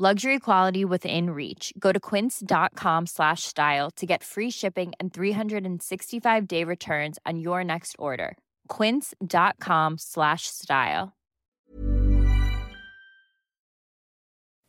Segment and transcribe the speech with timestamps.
[0.00, 1.72] Luxury quality within reach.
[1.76, 7.64] Go to quince.com slash style to get free shipping and 365 day returns on your
[7.64, 8.36] next order.
[8.68, 11.14] Quince.com slash style.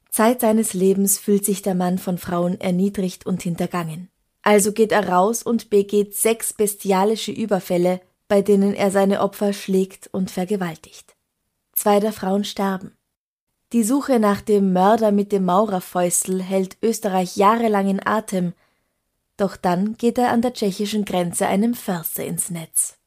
[0.09, 4.09] Zeit seines Lebens fühlt sich der Mann von Frauen erniedrigt und hintergangen.
[4.41, 10.09] Also geht er raus und begeht sechs bestialische Überfälle, bei denen er seine Opfer schlägt
[10.11, 11.15] und vergewaltigt.
[11.73, 12.95] Zwei der Frauen sterben.
[13.71, 18.53] Die Suche nach dem Mörder mit dem Maurerfäustel hält Österreich jahrelang in Atem,
[19.37, 22.97] doch dann geht er an der tschechischen Grenze einem Förster ins Netz.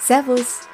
[0.00, 0.68] Servus.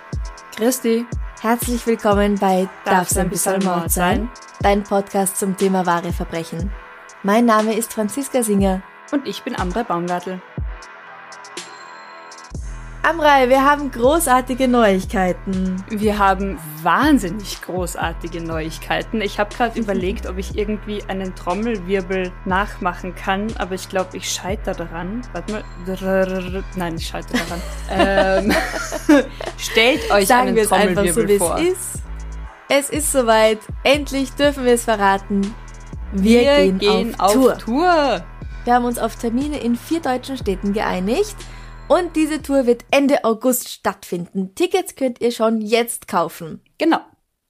[0.57, 1.07] Christi.
[1.41, 4.29] Herzlich willkommen bei Darf's ein bisschen Mord sein?
[4.61, 6.71] Dein Podcast zum Thema wahre Verbrechen.
[7.23, 8.83] Mein Name ist Franziska Singer.
[9.11, 10.43] Und ich bin Amrei Baumgartl.
[13.11, 15.83] Amrei, wir haben großartige Neuigkeiten.
[15.89, 19.21] Wir haben wahnsinnig großartige Neuigkeiten.
[19.21, 24.31] Ich habe gerade überlegt, ob ich irgendwie einen Trommelwirbel nachmachen kann, aber ich glaube, ich
[24.31, 25.23] scheitere daran.
[25.33, 26.63] Warte mal.
[26.77, 27.41] Nein, ich scheitere
[27.89, 28.45] daran.
[28.47, 28.55] ähm,
[29.59, 31.59] stellt euch Sagen einen wir es einfach so, wie vor.
[31.59, 32.03] es ist.
[32.69, 33.59] Es ist soweit.
[33.83, 35.53] Endlich dürfen wir es verraten.
[36.13, 37.59] Wir, Wir gehen, gehen auf, auf Tour.
[37.59, 38.25] Tour.
[38.65, 41.35] Wir haben uns auf Termine in vier deutschen Städten geeinigt.
[41.91, 44.55] Und diese Tour wird Ende August stattfinden.
[44.55, 46.63] Tickets könnt ihr schon jetzt kaufen.
[46.79, 47.01] Genau.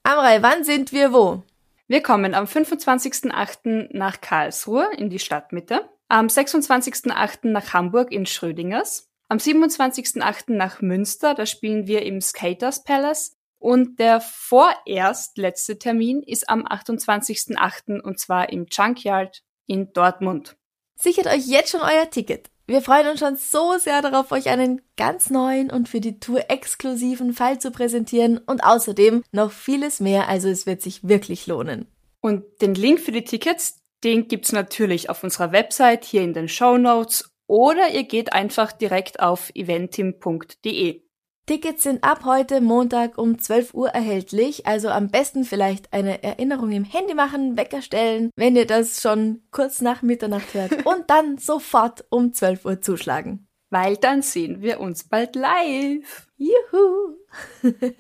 [0.03, 1.43] Amrei, wann sind wir wo?
[1.89, 3.89] Wir kommen am 25.08.
[3.93, 7.49] nach Karlsruhe in die Stadtmitte, am 26.08.
[7.49, 10.55] nach Hamburg in Schrödingers, am 27.08.
[10.55, 16.67] nach Münster, da spielen wir im Skaters Palace und der vorerst letzte Termin ist am
[16.67, 18.01] 28.08.
[18.01, 20.57] und zwar im Junkyard in Dortmund.
[20.97, 22.49] Sichert euch jetzt schon euer Ticket.
[22.71, 26.45] Wir freuen uns schon so sehr darauf, euch einen ganz neuen und für die Tour
[26.51, 31.89] exklusiven Fall zu präsentieren und außerdem noch vieles mehr, also es wird sich wirklich lohnen.
[32.21, 36.49] Und den Link für die Tickets, den gibt's natürlich auf unserer Website hier in den
[36.49, 41.03] Show Notes oder ihr geht einfach direkt auf eventim.de.
[41.51, 46.71] Tickets sind ab heute Montag um 12 Uhr erhältlich, also am besten vielleicht eine Erinnerung
[46.71, 51.39] im Handy machen, Wecker stellen, wenn ihr das schon kurz nach Mitternacht hört und dann
[51.39, 53.49] sofort um 12 Uhr zuschlagen.
[53.69, 56.29] Weil dann sehen wir uns bald live.
[56.37, 57.17] Juhu!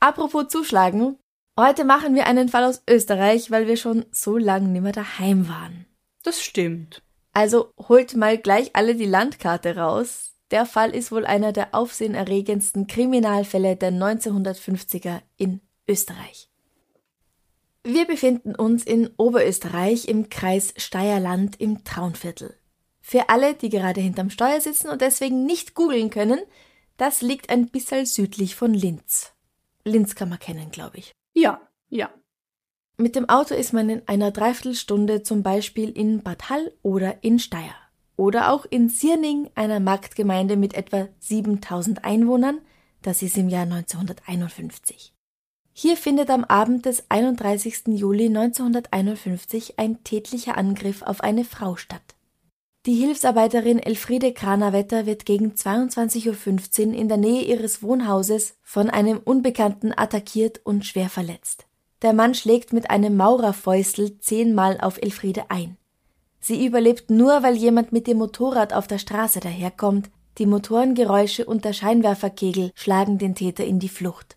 [0.00, 1.20] Apropos zuschlagen,
[1.56, 5.86] heute machen wir einen Fall aus Österreich, weil wir schon so lange nimmer daheim waren.
[6.24, 7.04] Das stimmt.
[7.32, 10.35] Also holt mal gleich alle die Landkarte raus.
[10.50, 16.48] Der Fall ist wohl einer der aufsehenerregendsten Kriminalfälle der 1950er in Österreich.
[17.82, 22.56] Wir befinden uns in Oberösterreich im Kreis Steierland im Traunviertel.
[23.00, 26.40] Für alle, die gerade hinterm Steuer sitzen und deswegen nicht googeln können,
[26.96, 29.32] das liegt ein bisschen südlich von Linz.
[29.84, 31.12] Linz kann man kennen, glaube ich.
[31.32, 32.10] Ja, ja.
[32.96, 37.38] Mit dem Auto ist man in einer Dreiviertelstunde zum Beispiel in Bad Hall oder in
[37.38, 37.74] Steyr.
[38.16, 42.60] Oder auch in Sierning, einer Marktgemeinde mit etwa 7000 Einwohnern,
[43.02, 45.12] das ist im Jahr 1951.
[45.72, 47.88] Hier findet am Abend des 31.
[47.88, 52.16] Juli 1951 ein tätlicher Angriff auf eine Frau statt.
[52.86, 59.18] Die Hilfsarbeiterin Elfriede Kranerwetter wird gegen 22.15 Uhr in der Nähe ihres Wohnhauses von einem
[59.18, 61.66] Unbekannten attackiert und schwer verletzt.
[62.02, 65.76] Der Mann schlägt mit einem Maurerfäustel zehnmal auf Elfriede ein.
[66.46, 70.10] Sie überlebt nur, weil jemand mit dem Motorrad auf der Straße daherkommt.
[70.38, 74.36] Die Motorengeräusche und der Scheinwerferkegel schlagen den Täter in die Flucht.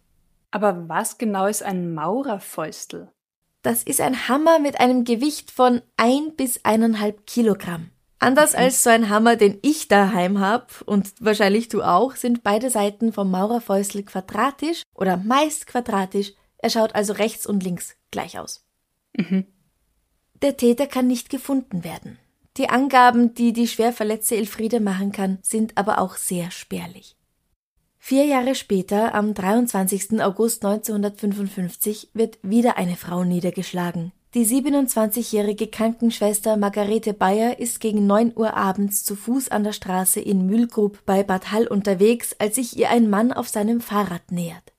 [0.49, 3.11] Aber was genau ist ein Maurerfäustel?
[3.61, 7.91] Das ist ein Hammer mit einem Gewicht von ein bis eineinhalb Kilogramm.
[8.17, 12.71] Anders als so ein Hammer, den ich daheim hab und wahrscheinlich du auch, sind beide
[12.71, 16.33] Seiten vom Maurerfäustel quadratisch oder meist quadratisch.
[16.57, 18.65] Er schaut also rechts und links gleich aus.
[19.15, 19.45] Mhm.
[20.41, 22.17] Der Täter kann nicht gefunden werden.
[22.57, 27.15] Die Angaben, die die schwer verletzte Elfriede machen kann, sind aber auch sehr spärlich.
[27.97, 30.21] Vier Jahre später, am 23.
[30.21, 34.13] August 1955, wird wieder eine Frau niedergeschlagen.
[34.33, 40.19] Die 27-jährige Krankenschwester Margarete Bayer ist gegen 9 Uhr abends zu Fuß an der Straße
[40.19, 44.73] in Mühlgrub bei Bad Hall unterwegs, als sich ihr ein Mann auf seinem Fahrrad nähert.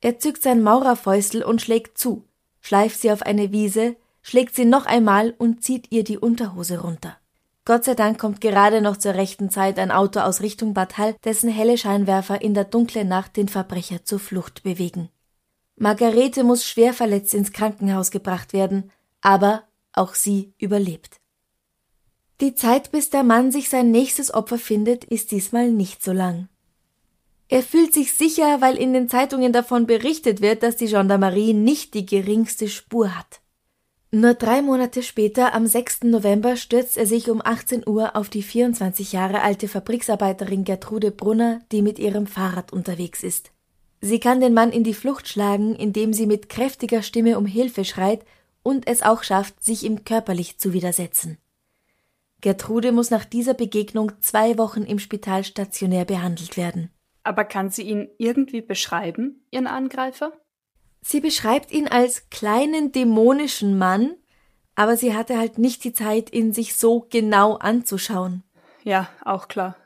[0.00, 2.24] Er zückt sein Maurerfäustel und schlägt zu,
[2.60, 3.96] schleift sie auf eine Wiese,
[4.26, 7.16] schlägt sie noch einmal und zieht ihr die Unterhose runter.
[7.64, 11.14] Gott sei Dank kommt gerade noch zur rechten Zeit ein Auto aus Richtung Bad Hall,
[11.24, 15.10] dessen helle Scheinwerfer in der dunklen Nacht den Verbrecher zur Flucht bewegen.
[15.76, 18.90] Margarete muss schwer verletzt ins Krankenhaus gebracht werden,
[19.20, 19.62] aber
[19.92, 21.20] auch sie überlebt.
[22.40, 26.48] Die Zeit, bis der Mann sich sein nächstes Opfer findet, ist diesmal nicht so lang.
[27.46, 31.94] Er fühlt sich sicher, weil in den Zeitungen davon berichtet wird, dass die Gendarmerie nicht
[31.94, 33.40] die geringste Spur hat.
[34.18, 36.04] Nur drei Monate später, am 6.
[36.04, 41.60] November, stürzt er sich um 18 Uhr auf die 24 Jahre alte Fabriksarbeiterin Gertrude Brunner,
[41.70, 43.52] die mit ihrem Fahrrad unterwegs ist.
[44.00, 47.84] Sie kann den Mann in die Flucht schlagen, indem sie mit kräftiger Stimme um Hilfe
[47.84, 48.24] schreit
[48.62, 51.36] und es auch schafft, sich ihm körperlich zu widersetzen.
[52.40, 56.90] Gertrude muss nach dieser Begegnung zwei Wochen im Spital stationär behandelt werden.
[57.22, 60.32] Aber kann sie ihn irgendwie beschreiben, ihren Angreifer?
[61.08, 64.16] Sie beschreibt ihn als kleinen dämonischen Mann,
[64.74, 68.42] aber sie hatte halt nicht die Zeit, ihn sich so genau anzuschauen.
[68.82, 69.76] Ja, auch klar.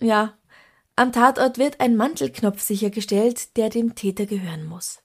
[0.00, 0.38] Ja,
[0.96, 5.02] am Tatort wird ein Mantelknopf sichergestellt, der dem Täter gehören muss.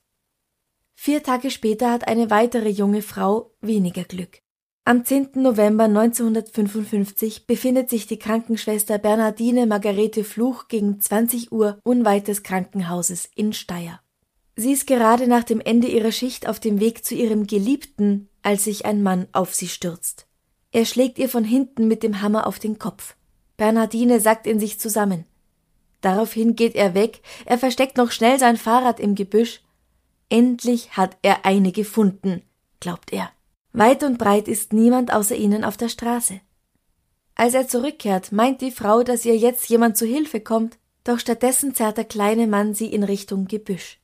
[0.94, 4.40] Vier Tage später hat eine weitere junge Frau weniger Glück.
[4.86, 5.32] Am 10.
[5.34, 13.28] November 1955 befindet sich die Krankenschwester Bernardine Margarete Fluch gegen 20 Uhr unweit des Krankenhauses
[13.34, 14.00] in Steyr.
[14.60, 18.64] Sie ist gerade nach dem Ende ihrer Schicht auf dem Weg zu ihrem Geliebten, als
[18.64, 20.26] sich ein Mann auf sie stürzt.
[20.72, 23.14] Er schlägt ihr von hinten mit dem Hammer auf den Kopf.
[23.56, 25.26] Bernardine sackt in sich zusammen.
[26.00, 29.62] Daraufhin geht er weg, er versteckt noch schnell sein Fahrrad im Gebüsch.
[30.28, 32.42] Endlich hat er eine gefunden,
[32.80, 33.30] glaubt er.
[33.72, 36.40] Weit und breit ist niemand außer ihnen auf der Straße.
[37.36, 41.76] Als er zurückkehrt, meint die Frau, dass ihr jetzt jemand zu Hilfe kommt, doch stattdessen
[41.76, 43.97] zerrt der kleine Mann sie in Richtung Gebüsch.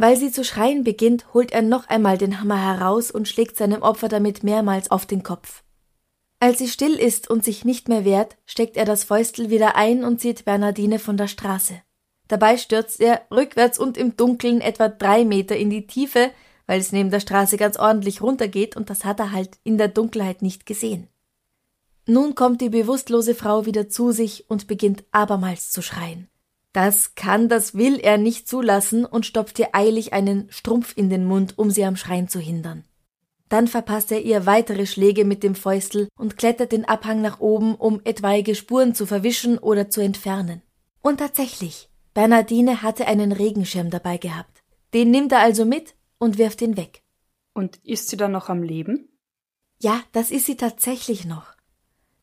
[0.00, 3.82] Weil sie zu schreien beginnt, holt er noch einmal den Hammer heraus und schlägt seinem
[3.82, 5.62] Opfer damit mehrmals auf den Kopf.
[6.38, 10.02] Als sie still ist und sich nicht mehr wehrt, steckt er das Fäustel wieder ein
[10.02, 11.82] und zieht Bernardine von der Straße.
[12.28, 16.30] Dabei stürzt er rückwärts und im Dunkeln etwa drei Meter in die Tiefe,
[16.66, 19.88] weil es neben der Straße ganz ordentlich runtergeht und das hat er halt in der
[19.88, 21.08] Dunkelheit nicht gesehen.
[22.06, 26.30] Nun kommt die bewusstlose Frau wieder zu sich und beginnt abermals zu schreien.
[26.72, 31.24] Das kann, das will er nicht zulassen und stopft ihr eilig einen Strumpf in den
[31.24, 32.84] Mund, um sie am Schreien zu hindern.
[33.48, 37.74] Dann verpasst er ihr weitere Schläge mit dem Fäustel und klettert den Abhang nach oben,
[37.74, 40.62] um etwaige Spuren zu verwischen oder zu entfernen.
[41.02, 44.62] Und tatsächlich, Bernardine hatte einen Regenschirm dabei gehabt.
[44.94, 47.02] Den nimmt er also mit und wirft ihn weg.
[47.52, 49.08] Und ist sie dann noch am Leben?
[49.80, 51.54] Ja, das ist sie tatsächlich noch.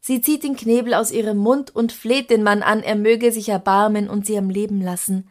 [0.08, 3.50] Sie zieht den Knebel aus ihrem Mund und fleht den Mann an, er möge sich
[3.50, 5.30] erbarmen und sie am Leben lassen.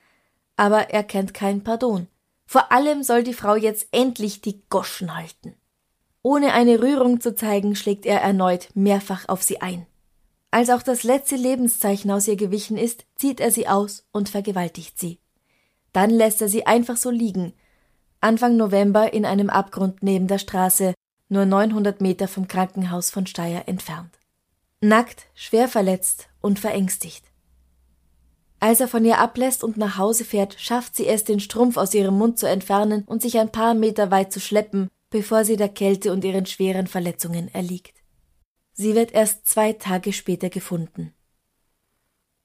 [0.54, 2.08] Aber er kennt kein Pardon.
[2.44, 5.54] Vor allem soll die Frau jetzt endlich die Goschen halten.
[6.20, 9.86] Ohne eine Rührung zu zeigen, schlägt er erneut mehrfach auf sie ein.
[10.50, 14.98] Als auch das letzte Lebenszeichen aus ihr gewichen ist, zieht er sie aus und vergewaltigt
[14.98, 15.20] sie.
[15.94, 17.54] Dann lässt er sie einfach so liegen.
[18.20, 20.92] Anfang November in einem Abgrund neben der Straße,
[21.30, 24.10] nur 900 Meter vom Krankenhaus von Steyr entfernt.
[24.80, 27.24] Nackt, schwer verletzt und verängstigt.
[28.60, 31.94] Als er von ihr ablässt und nach Hause fährt, schafft sie es, den Strumpf aus
[31.94, 35.68] ihrem Mund zu entfernen und sich ein paar Meter weit zu schleppen, bevor sie der
[35.68, 38.02] Kälte und ihren schweren Verletzungen erliegt.
[38.72, 41.14] Sie wird erst zwei Tage später gefunden.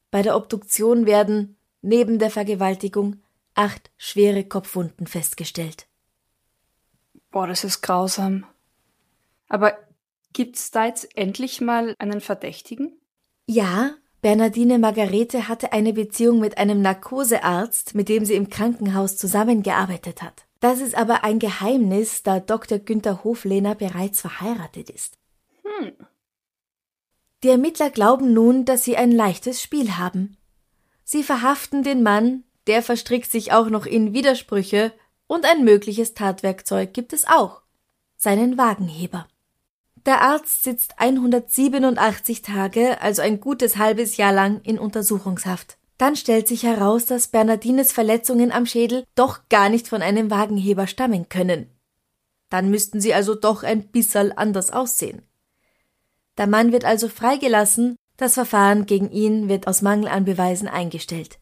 [0.09, 3.17] Bei der Obduktion werden, neben der Vergewaltigung,
[3.55, 5.87] acht schwere Kopfwunden festgestellt.
[7.31, 8.45] Boah, das ist grausam.
[9.47, 9.77] Aber
[10.33, 12.99] gibt's da jetzt endlich mal einen Verdächtigen?
[13.47, 20.21] Ja, Bernardine Margarete hatte eine Beziehung mit einem Narkosearzt, mit dem sie im Krankenhaus zusammengearbeitet
[20.21, 20.45] hat.
[20.59, 22.77] Das ist aber ein Geheimnis, da Dr.
[22.77, 25.17] Günther Hoflehner bereits verheiratet ist.
[25.63, 25.93] Hm.
[27.43, 30.37] Die Ermittler glauben nun, dass sie ein leichtes Spiel haben.
[31.03, 34.93] Sie verhaften den Mann, der verstrickt sich auch noch in Widersprüche,
[35.25, 37.61] und ein mögliches Tatwerkzeug gibt es auch,
[38.17, 39.27] seinen Wagenheber.
[40.05, 45.77] Der Arzt sitzt 187 Tage, also ein gutes halbes Jahr lang, in Untersuchungshaft.
[45.99, 50.87] Dann stellt sich heraus, dass Bernardines Verletzungen am Schädel doch gar nicht von einem Wagenheber
[50.87, 51.69] stammen können.
[52.49, 55.21] Dann müssten sie also doch ein bisserl anders aussehen.
[56.39, 61.37] Der Mann wird also freigelassen, das Verfahren gegen ihn wird aus Mangel an Beweisen eingestellt.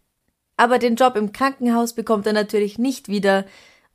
[0.57, 3.45] Aber den Job im Krankenhaus bekommt er natürlich nicht wieder,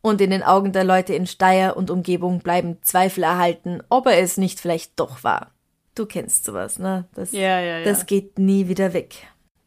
[0.04, 4.18] Und in den Augen der Leute in Steyr und Umgebung bleiben Zweifel erhalten, ob er
[4.18, 5.54] es nicht vielleicht doch war.
[5.94, 7.08] Du kennst sowas, ne?
[7.14, 7.84] Das, ja, ja, ja.
[7.84, 9.14] das geht nie wieder weg.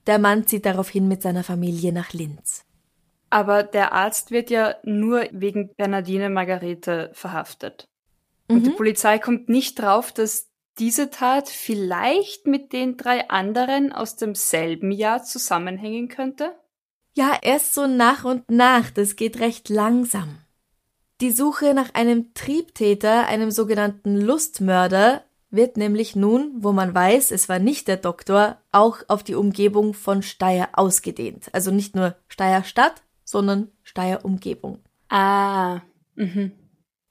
[0.06, 2.66] Der Mann zieht daraufhin mit seiner Familie nach Linz.
[3.32, 7.90] Aber der Arzt wird ja nur wegen Bernardine Margarete verhaftet.
[8.48, 8.76] Und die mhm.
[8.76, 15.24] Polizei kommt nicht drauf, dass diese Tat vielleicht mit den drei anderen aus demselben Jahr
[15.24, 16.56] zusammenhängen könnte?
[17.18, 20.38] Ja, erst so nach und nach, das geht recht langsam.
[21.20, 27.50] Die Suche nach einem Triebtäter, einem sogenannten Lustmörder, wird nämlich nun, wo man weiß, es
[27.50, 31.50] war nicht der Doktor, auch auf die Umgebung von Steyr ausgedehnt.
[31.54, 34.78] Also nicht nur Steyr Stadt, sondern Steyr Umgebung.
[35.10, 35.82] Ah.
[36.14, 36.52] Mhm.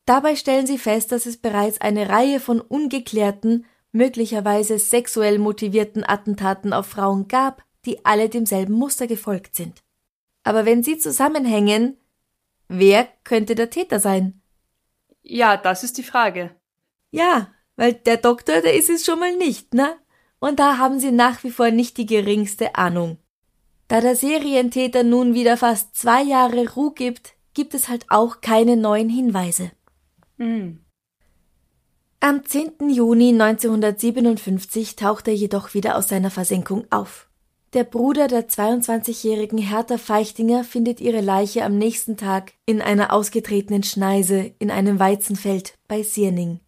[0.04, 6.72] Dabei stellen sie fest, dass es bereits eine Reihe von ungeklärten, möglicherweise sexuell motivierten Attentaten
[6.72, 9.82] auf Frauen gab, die alle demselben Muster gefolgt sind.
[10.46, 11.96] Aber wenn sie zusammenhängen,
[12.68, 14.40] wer könnte der Täter sein?
[15.24, 16.54] Ja, das ist die Frage.
[17.10, 19.96] Ja, weil der Doktor, der ist es schon mal nicht, ne?
[20.38, 23.18] Und da haben sie nach wie vor nicht die geringste Ahnung.
[23.88, 28.76] Da der Serientäter nun wieder fast zwei Jahre Ruhe gibt, gibt es halt auch keine
[28.76, 29.72] neuen Hinweise.
[30.36, 30.78] Mhm.
[32.20, 32.88] Am 10.
[32.88, 37.28] Juni 1957 taucht er jedoch wieder aus seiner Versenkung auf.
[37.76, 43.82] Der Bruder der 22-jährigen Hertha Feichtinger findet ihre Leiche am nächsten Tag in einer ausgetretenen
[43.82, 46.60] Schneise in einem Weizenfeld bei Sierning.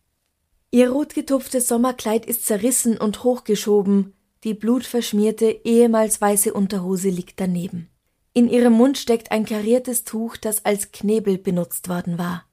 [0.71, 4.13] Ihr rotgetupftes Sommerkleid ist zerrissen und hochgeschoben,
[4.45, 7.89] die blutverschmierte, ehemals weiße Unterhose liegt daneben.
[8.35, 12.45] In ihrem Mund steckt ein kariertes Tuch, das als Knebel benutzt worden war.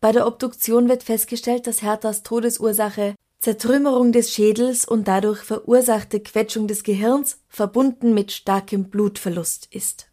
[0.00, 3.14] Bei der Obduktion wird festgestellt, dass Herthas Todesursache
[3.46, 10.10] Zertrümmerung des Schädels und dadurch verursachte Quetschung des Gehirns verbunden mit starkem Blutverlust ist.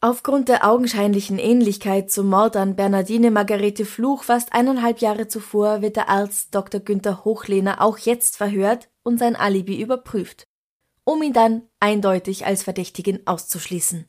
[0.00, 5.96] Aufgrund der augenscheinlichen Ähnlichkeit zum Mord an Bernardine Margarete Fluch fast eineinhalb Jahre zuvor wird
[5.96, 6.80] der Arzt Dr.
[6.80, 10.46] Günther Hochlehner auch jetzt verhört und sein Alibi überprüft,
[11.02, 14.06] um ihn dann eindeutig als Verdächtigen auszuschließen.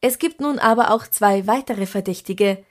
[0.00, 2.64] Es gibt nun aber auch zwei weitere Verdächtige,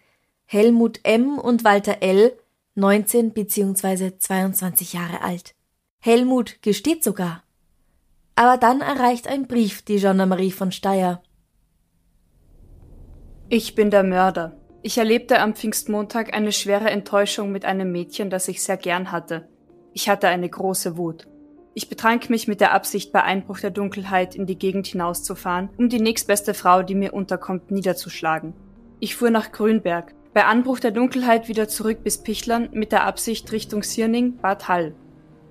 [0.46, 1.38] Helmut M.
[1.38, 2.36] und Walter L.,
[2.76, 4.18] 19 bzw.
[4.18, 5.54] 22 Jahre alt.
[6.00, 7.44] Helmut gesteht sogar.
[8.34, 11.22] Aber dann erreicht ein Brief die Gendarmerie von Steyr.
[13.48, 14.58] Ich bin der Mörder.
[14.82, 19.48] Ich erlebte am Pfingstmontag eine schwere Enttäuschung mit einem Mädchen, das ich sehr gern hatte.
[19.94, 21.28] Ich hatte eine große Wut.
[21.76, 25.90] Ich betrank mich mit der Absicht, bei Einbruch der Dunkelheit in die Gegend hinauszufahren, um
[25.90, 28.56] die nächstbeste Frau, die mir unterkommt, niederzuschlagen.
[29.00, 33.52] Ich fuhr nach Grünberg, bei Anbruch der Dunkelheit wieder zurück bis Pichlern mit der Absicht
[33.52, 34.96] Richtung Sierning, Bad Hall.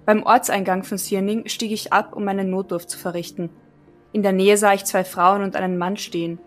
[0.04, 3.50] Beim Ortseingang von Sierning stieg ich ab, um meinen Notdurft zu verrichten.
[4.12, 6.40] In der Nähe sah ich zwei Frauen und einen Mann stehen.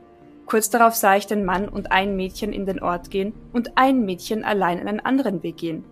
[0.45, 4.03] Kurz darauf sah ich den Mann und ein Mädchen in den Ort gehen und ein
[4.05, 5.85] Mädchen allein einen anderen Weg gehen.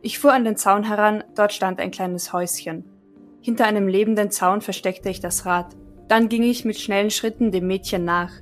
[0.00, 2.84] Ich fuhr an den Zaun heran, dort stand ein kleines Häuschen.
[3.42, 5.76] Hinter einem lebenden Zaun versteckte ich das Rad.
[6.08, 8.32] Dann ging ich mit schnellen Schritten dem Mädchen nach.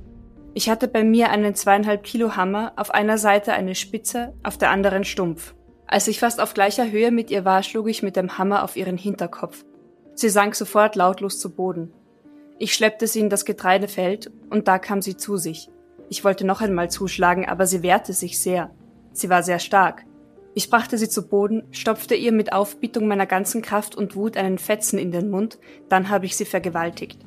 [0.52, 4.71] Ich hatte bei mir einen zweieinhalb Kilo Hammer, auf einer Seite eine Spitze, auf der
[4.71, 5.54] anderen stumpf.
[5.87, 8.76] Als ich fast auf gleicher Höhe mit ihr war, schlug ich mit dem Hammer auf
[8.76, 9.64] ihren Hinterkopf.
[10.14, 11.92] Sie sank sofort lautlos zu Boden.
[12.59, 15.71] Ich schleppte sie in das Getreidefeld und da kam sie zu sich.
[16.09, 18.71] Ich wollte noch einmal zuschlagen, aber sie wehrte sich sehr.
[19.12, 20.04] Sie war sehr stark.
[20.54, 24.59] Ich brachte sie zu Boden, stopfte ihr mit Aufbietung meiner ganzen Kraft und Wut einen
[24.59, 27.21] Fetzen in den Mund, dann habe ich sie vergewaltigt.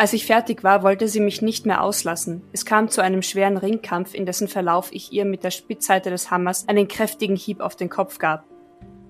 [0.00, 2.40] Als ich fertig war, wollte sie mich nicht mehr auslassen.
[2.54, 6.30] Es kam zu einem schweren Ringkampf, in dessen Verlauf ich ihr mit der Spitzseite des
[6.30, 8.46] Hammers einen kräftigen Hieb auf den Kopf gab.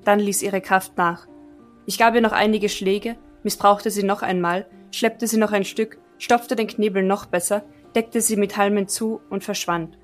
[0.02, 1.28] Dann ließ ihre Kraft nach.
[1.86, 6.00] Ich gab ihr noch einige Schläge, missbrauchte sie noch einmal, schleppte sie noch ein Stück,
[6.18, 7.62] stopfte den Knebel noch besser,
[7.94, 9.96] deckte sie mit Halmen zu und verschwand.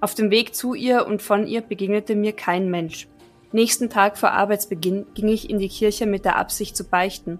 [0.00, 3.06] Auf dem Weg zu ihr und von ihr begegnete mir kein Mensch.
[3.52, 7.38] Nächsten Tag vor Arbeitsbeginn ging ich in die Kirche mit der Absicht zu beichten.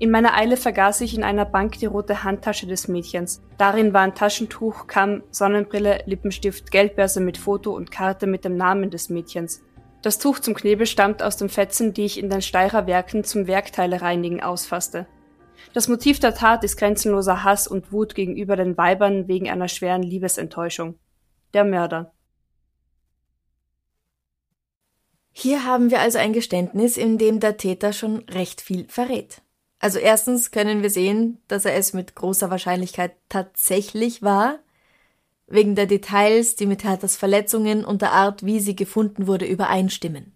[0.00, 3.42] In meiner Eile vergaß ich in einer Bank die rote Handtasche des Mädchens.
[3.58, 9.10] Darin waren Taschentuch, Kamm, Sonnenbrille, Lippenstift, Geldbörse mit Foto und Karte mit dem Namen des
[9.10, 9.62] Mädchens.
[10.00, 13.46] Das Tuch zum Knebel stammt aus den Fetzen, die ich in den Steirer Werken zum
[13.46, 15.06] Werkteile-Reinigen ausfasste.
[15.74, 20.02] Das Motiv der Tat ist grenzenloser Hass und Wut gegenüber den Weibern wegen einer schweren
[20.02, 20.98] Liebesenttäuschung.
[21.52, 22.14] Der Mörder.
[25.30, 29.42] Hier haben wir also ein Geständnis, in dem der Täter schon recht viel verrät.
[29.80, 34.58] Also erstens können wir sehen, dass er es mit großer Wahrscheinlichkeit tatsächlich war,
[35.46, 40.32] wegen der Details, die mit Herthas Verletzungen und der Art, wie sie gefunden wurde, übereinstimmen.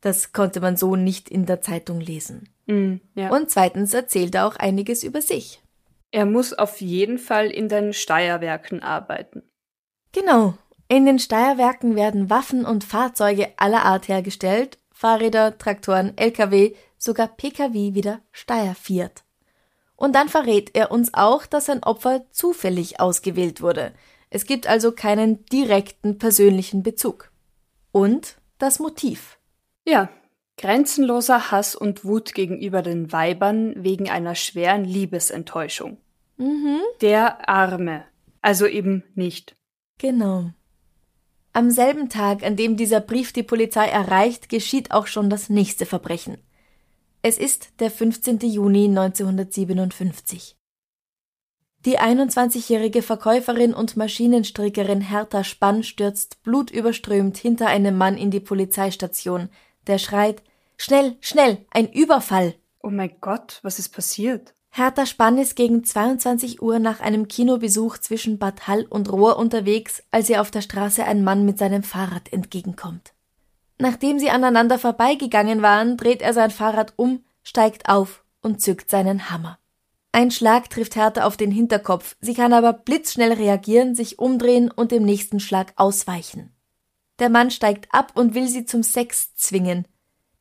[0.00, 2.48] Das konnte man so nicht in der Zeitung lesen.
[2.66, 3.30] Mm, ja.
[3.30, 5.60] Und zweitens erzählt er auch einiges über sich.
[6.12, 9.42] Er muss auf jeden Fall in den Steierwerken arbeiten.
[10.12, 10.54] Genau.
[10.88, 17.94] In den Steierwerken werden Waffen und Fahrzeuge aller Art hergestellt, Fahrräder, Traktoren, Lkw, sogar Pkw
[17.94, 18.76] wieder Steyr
[19.96, 23.92] Und dann verrät er uns auch, dass sein Opfer zufällig ausgewählt wurde.
[24.28, 27.32] Es gibt also keinen direkten persönlichen Bezug.
[27.90, 29.38] Und das Motiv.
[29.84, 30.10] Ja,
[30.56, 35.96] grenzenloser Hass und Wut gegenüber den Weibern wegen einer schweren Liebesenttäuschung.
[36.36, 36.80] Mhm.
[37.00, 38.04] Der Arme.
[38.42, 39.56] Also eben nicht.
[39.98, 40.50] Genau.
[41.52, 45.84] Am selben Tag, an dem dieser Brief die Polizei erreicht, geschieht auch schon das nächste
[45.84, 46.38] Verbrechen.
[47.22, 48.38] Es ist der 15.
[48.40, 50.56] Juni 1957.
[51.84, 59.50] Die 21-jährige Verkäuferin und Maschinenstrickerin Hertha Spann stürzt blutüberströmt hinter einem Mann in die Polizeistation,
[59.86, 60.42] der schreit
[60.78, 62.54] Schnell, schnell, ein Überfall.
[62.82, 64.54] Oh mein Gott, was ist passiert?
[64.70, 70.02] Hertha Spann ist gegen 22 Uhr nach einem Kinobesuch zwischen Bad Hall und Rohr unterwegs,
[70.10, 73.12] als ihr auf der Straße ein Mann mit seinem Fahrrad entgegenkommt.
[73.80, 79.30] Nachdem sie aneinander vorbeigegangen waren, dreht er sein Fahrrad um, steigt auf und zückt seinen
[79.30, 79.58] Hammer.
[80.12, 84.92] Ein Schlag trifft Hertha auf den Hinterkopf, sie kann aber blitzschnell reagieren, sich umdrehen und
[84.92, 86.52] dem nächsten Schlag ausweichen.
[87.20, 89.88] Der Mann steigt ab und will sie zum Sex zwingen.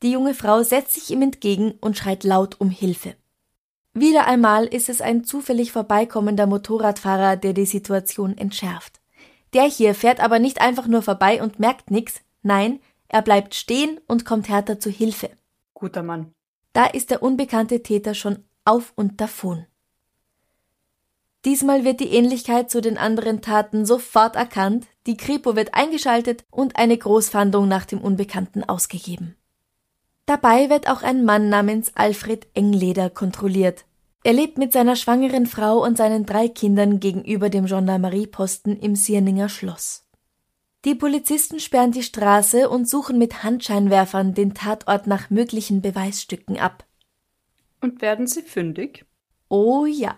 [0.04, 3.16] Die junge Frau setzt sich ihm entgegen und schreit laut um Hilfe.
[3.94, 9.00] Wieder einmal ist es ein zufällig vorbeikommender Motorradfahrer, der die Situation entschärft.
[9.54, 14.00] Der hier fährt aber nicht einfach nur vorbei und merkt nix, nein, er bleibt stehen
[14.08, 15.30] und kommt härter zu Hilfe.
[15.74, 16.32] Guter Mann.
[16.74, 19.66] Da ist der unbekannte Täter schon auf und davon.
[21.46, 26.76] Diesmal wird die Ähnlichkeit zu den anderen Taten sofort erkannt, die Kripo wird eingeschaltet und
[26.76, 29.36] eine Großfahndung nach dem Unbekannten ausgegeben.
[30.26, 33.86] Dabei wird auch ein Mann namens Alfred Engleder kontrolliert.
[34.24, 39.48] Er lebt mit seiner schwangeren Frau und seinen drei Kindern gegenüber dem Gendarmerieposten im Sierninger
[39.48, 40.06] Schloss.
[40.86, 46.86] Die Polizisten sperren die Straße und suchen mit Handscheinwerfern den Tatort nach möglichen Beweisstücken ab.
[47.82, 49.06] Und werden sie fündig?
[49.50, 50.18] Oh ja.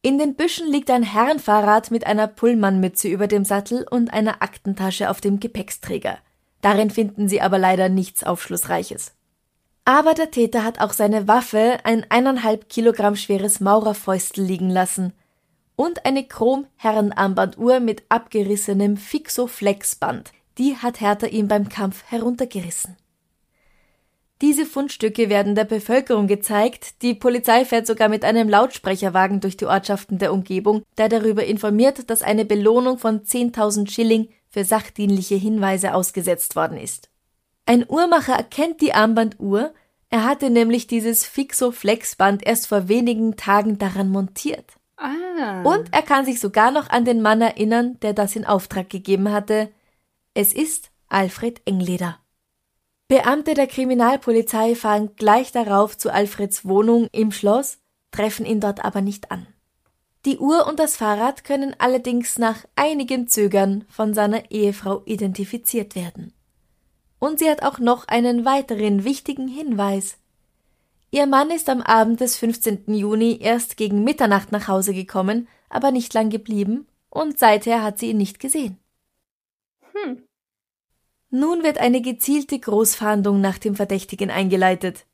[0.00, 5.10] In den Büschen liegt ein Herrenfahrrad mit einer Pullmannmütze über dem Sattel und einer Aktentasche
[5.10, 6.18] auf dem Gepäcksträger.
[6.62, 9.12] Darin finden sie aber leider nichts Aufschlussreiches.
[9.84, 15.12] Aber der Täter hat auch seine Waffe, ein eineinhalb Kilogramm schweres Maurerfäustel liegen lassen
[15.80, 20.30] und eine Chrom-Herrenarmbanduhr mit abgerissenem Fixo-Flexband.
[20.58, 22.98] Die hat Hertha ihm beim Kampf heruntergerissen.
[24.42, 27.00] Diese Fundstücke werden der Bevölkerung gezeigt.
[27.00, 32.10] Die Polizei fährt sogar mit einem Lautsprecherwagen durch die Ortschaften der Umgebung, der darüber informiert,
[32.10, 37.08] dass eine Belohnung von 10.000 Schilling für sachdienliche Hinweise ausgesetzt worden ist.
[37.64, 39.72] Ein Uhrmacher erkennt die Armbanduhr,
[40.10, 44.74] er hatte nämlich dieses Fixo-Flexband erst vor wenigen Tagen daran montiert.
[45.00, 45.62] Ah.
[45.62, 49.32] Und er kann sich sogar noch an den Mann erinnern, der das in Auftrag gegeben
[49.32, 49.70] hatte.
[50.34, 52.18] Es ist Alfred Engleder.
[53.08, 57.78] Beamte der Kriminalpolizei fahren gleich darauf zu Alfreds Wohnung im Schloss,
[58.12, 59.46] treffen ihn dort aber nicht an.
[60.26, 66.34] Die Uhr und das Fahrrad können allerdings nach einigem Zögern von seiner Ehefrau identifiziert werden.
[67.18, 70.18] Und sie hat auch noch einen weiteren wichtigen Hinweis.
[71.12, 72.94] Ihr Mann ist am Abend des 15.
[72.94, 78.10] Juni erst gegen Mitternacht nach Hause gekommen, aber nicht lang geblieben, und seither hat sie
[78.10, 78.78] ihn nicht gesehen.
[79.92, 80.22] Hm.
[81.30, 85.06] Nun wird eine gezielte Großfahndung nach dem Verdächtigen eingeleitet.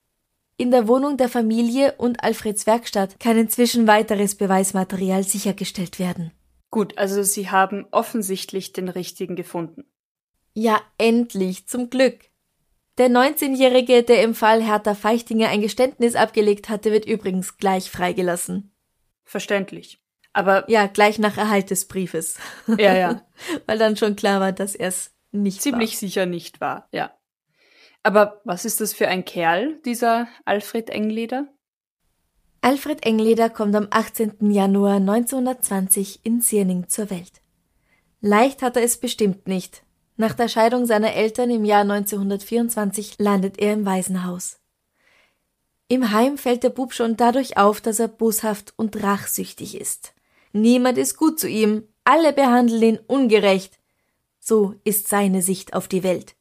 [0.59, 6.33] In der Wohnung der Familie und Alfreds Werkstatt kann inzwischen weiteres Beweismaterial sichergestellt werden.
[6.71, 9.85] Gut, also Sie haben offensichtlich den richtigen gefunden.
[10.55, 12.31] Ja, endlich, zum Glück.
[12.99, 18.75] Der 19-Jährige, der im Fall Hertha Feichtinger ein Geständnis abgelegt hatte, wird übrigens gleich freigelassen.
[19.25, 20.01] Verständlich.
[20.33, 22.39] Aber Ja, gleich nach Erhalt des Briefes.
[22.67, 23.23] Ja, ja.
[23.67, 25.99] Weil dann schon klar war, dass er es nicht ziemlich war.
[25.99, 27.11] sicher nicht wahr, ja.
[28.03, 31.49] Aber was ist das für ein Kerl, dieser Alfred Engleder?
[32.61, 34.51] Alfred Engleder kommt am 18.
[34.51, 37.41] Januar 1920 in Sierning zur Welt.
[38.21, 39.86] Leicht hat er es bestimmt nicht.
[40.17, 44.59] Nach der Scheidung seiner Eltern im Jahr 1924 landet er im Waisenhaus.
[45.89, 50.15] Im Heim fällt der Bub schon dadurch auf, dass er boshaft und rachsüchtig ist.
[50.53, 53.79] Niemand ist gut zu ihm, alle behandeln ihn ungerecht.
[54.41, 56.35] So ist seine Sicht auf die Welt.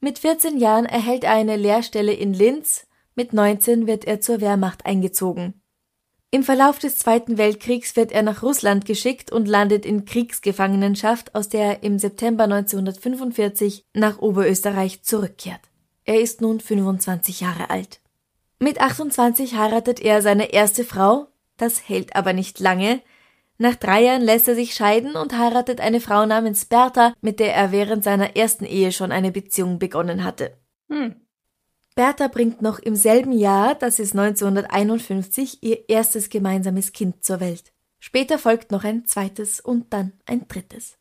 [0.00, 4.84] Mit 14 Jahren erhält er eine Lehrstelle in Linz, mit 19 wird er zur Wehrmacht
[4.84, 5.61] eingezogen.
[6.34, 11.50] Im Verlauf des Zweiten Weltkriegs wird er nach Russland geschickt und landet in Kriegsgefangenschaft, aus
[11.50, 15.60] der er im September 1945 nach Oberösterreich zurückkehrt.
[16.06, 18.00] Er ist nun 25 Jahre alt.
[18.58, 21.26] Mit 28 heiratet er seine erste Frau,
[21.58, 23.02] das hält aber nicht lange.
[23.58, 27.54] Nach drei Jahren lässt er sich scheiden und heiratet eine Frau namens Bertha, mit der
[27.54, 30.56] er während seiner ersten Ehe schon eine Beziehung begonnen hatte.
[30.88, 31.14] Hm.
[31.94, 37.72] Bertha bringt noch im selben Jahr, das ist 1951, ihr erstes gemeinsames Kind zur Welt.
[37.98, 40.96] Später folgt noch ein zweites und dann ein drittes.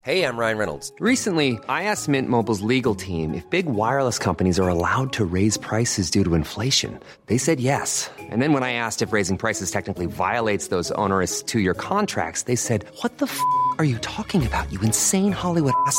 [0.00, 0.92] Hey, I'm Ryan Reynolds.
[0.98, 5.58] Recently, I asked Mint Mobile's legal team if big wireless companies are allowed to raise
[5.58, 6.98] prices due to inflation.
[7.26, 8.10] They said yes.
[8.30, 12.56] And then when I asked if raising prices technically violates those onerous two-year contracts, they
[12.56, 13.38] said, "What the f***
[13.78, 14.70] are you talking about?
[14.70, 15.98] You insane Hollywood ass."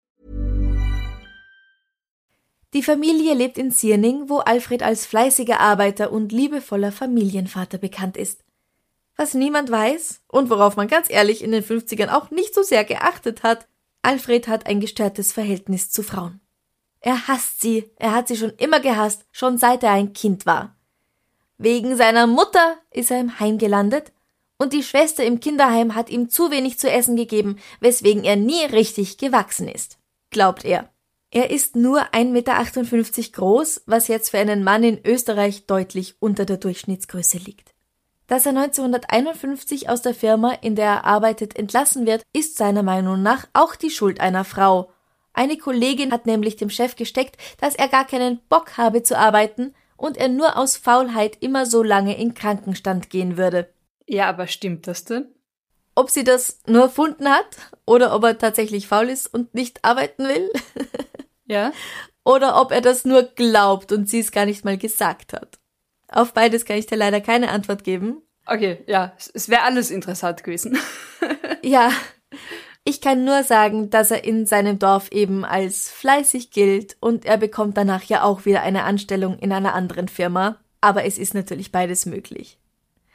[2.73, 8.43] Die Familie lebt in Sierning, wo Alfred als fleißiger Arbeiter und liebevoller Familienvater bekannt ist.
[9.17, 12.85] Was niemand weiß und worauf man ganz ehrlich in den 50ern auch nicht so sehr
[12.85, 13.67] geachtet hat,
[14.01, 16.39] Alfred hat ein gestörtes Verhältnis zu Frauen.
[17.01, 20.75] Er hasst sie, er hat sie schon immer gehasst, schon seit er ein Kind war.
[21.57, 24.11] Wegen seiner Mutter ist er im Heim gelandet
[24.57, 28.63] und die Schwester im Kinderheim hat ihm zu wenig zu essen gegeben, weswegen er nie
[28.65, 29.97] richtig gewachsen ist,
[30.29, 30.89] glaubt er.
[31.33, 36.43] Er ist nur 1,58 Meter groß, was jetzt für einen Mann in Österreich deutlich unter
[36.43, 37.73] der Durchschnittsgröße liegt.
[38.27, 43.23] Dass er 1951 aus der Firma, in der er arbeitet, entlassen wird, ist seiner Meinung
[43.23, 44.91] nach auch die Schuld einer Frau.
[45.31, 49.73] Eine Kollegin hat nämlich dem Chef gesteckt, dass er gar keinen Bock habe zu arbeiten
[49.95, 53.69] und er nur aus Faulheit immer so lange in Krankenstand gehen würde.
[54.05, 55.33] Ja, aber stimmt das denn?
[55.95, 60.27] Ob sie das nur erfunden hat oder ob er tatsächlich faul ist und nicht arbeiten
[60.27, 60.49] will.
[61.51, 61.73] Ja.
[62.23, 65.59] Oder ob er das nur glaubt und sie es gar nicht mal gesagt hat.
[66.07, 68.21] Auf beides kann ich dir leider keine Antwort geben.
[68.45, 70.77] Okay, ja, es wäre alles interessant gewesen.
[71.63, 71.91] ja,
[72.83, 77.37] ich kann nur sagen, dass er in seinem Dorf eben als fleißig gilt und er
[77.37, 80.57] bekommt danach ja auch wieder eine Anstellung in einer anderen Firma.
[80.79, 82.57] Aber es ist natürlich beides möglich.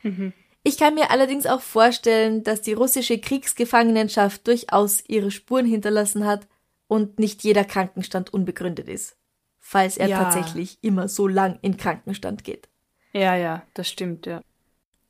[0.02, 0.32] Mhm.
[0.62, 6.46] Ich kann mir allerdings auch vorstellen, dass die russische Kriegsgefangenenschaft durchaus ihre Spuren hinterlassen hat
[6.88, 9.16] und nicht jeder Krankenstand unbegründet ist,
[9.58, 10.22] falls er ja.
[10.22, 12.68] tatsächlich immer so lang in Krankenstand geht.
[13.12, 14.42] Ja, ja, das stimmt, ja.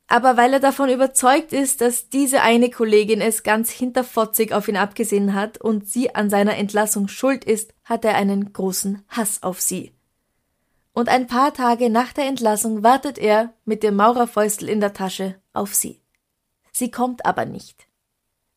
[0.07, 4.77] Aber weil er davon überzeugt ist, dass diese eine Kollegin es ganz hinterfotzig auf ihn
[4.77, 9.59] abgesehen hat und sie an seiner Entlassung schuld ist, hat er einen großen Hass auf
[9.59, 9.91] sie.
[10.93, 15.35] Und ein paar Tage nach der Entlassung wartet er mit dem Maurerfäustel in der Tasche
[15.53, 16.01] auf sie.
[16.71, 17.87] Sie kommt aber nicht.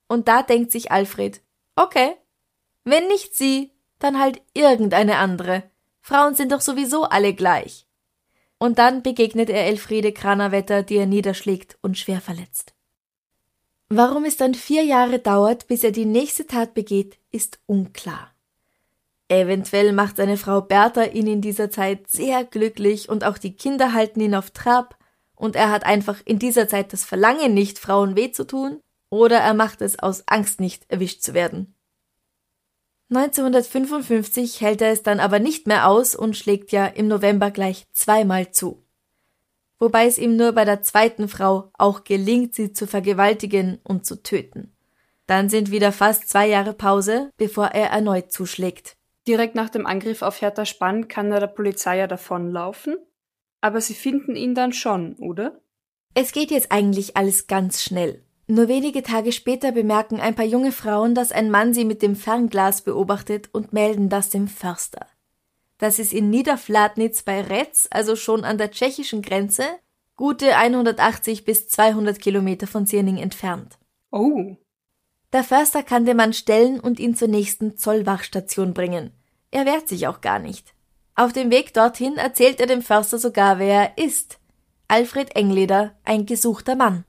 [0.06, 1.42] Und da denkt sich Alfred,
[1.74, 2.14] okay,
[2.85, 5.64] wenn nicht sie, dann halt irgendeine andere.
[6.01, 7.87] Frauen sind doch sowieso alle gleich.
[8.59, 12.75] Und dann begegnet er Elfriede Kranerwetter, die er niederschlägt und schwer verletzt.
[13.88, 18.31] Warum es dann vier Jahre dauert, bis er die nächste Tat begeht, ist unklar.
[19.29, 23.93] Eventuell macht seine Frau Bertha ihn in dieser Zeit sehr glücklich und auch die Kinder
[23.93, 24.97] halten ihn auf Trab
[25.37, 29.38] und er hat einfach in dieser Zeit das Verlangen nicht, Frauen weh zu tun, oder
[29.38, 31.75] er macht es aus Angst nicht erwischt zu werden.
[33.11, 37.87] 1955 hält er es dann aber nicht mehr aus und schlägt ja im November gleich
[37.92, 38.85] zweimal zu.
[39.81, 44.23] Wobei es ihm nur bei der zweiten Frau auch gelingt, sie zu vergewaltigen und zu
[44.23, 44.73] töten.
[45.27, 48.96] Dann sind wieder fast zwei Jahre Pause, bevor er erneut zuschlägt.
[49.27, 52.96] Direkt nach dem Angriff auf Hertha Spann kann er der Polizei ja davonlaufen.
[53.61, 55.61] Aber sie finden ihn dann schon, oder?
[56.14, 58.25] Es geht jetzt eigentlich alles ganz schnell.
[58.50, 62.16] Nur wenige Tage später bemerken ein paar junge Frauen, dass ein Mann sie mit dem
[62.16, 65.06] Fernglas beobachtet und melden das dem Förster.
[65.78, 69.62] Das ist in Niederflatnitz bei Retz, also schon an der tschechischen Grenze,
[70.16, 73.78] gute 180 bis 200 Kilometer von Sierning entfernt.
[74.10, 74.56] Oh.
[75.32, 79.12] Der Förster kann den Mann stellen und ihn zur nächsten Zollwachstation bringen.
[79.52, 80.74] Er wehrt sich auch gar nicht.
[81.14, 84.40] Auf dem Weg dorthin erzählt er dem Förster sogar, wer er ist.
[84.88, 87.04] Alfred Engleder, ein gesuchter Mann.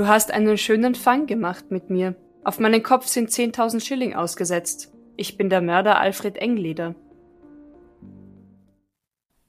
[0.00, 2.14] Du hast einen schönen Fang gemacht mit mir.
[2.42, 4.94] Auf meinen Kopf sind 10.000 Schilling ausgesetzt.
[5.18, 6.94] Ich bin der Mörder Alfred Engleder.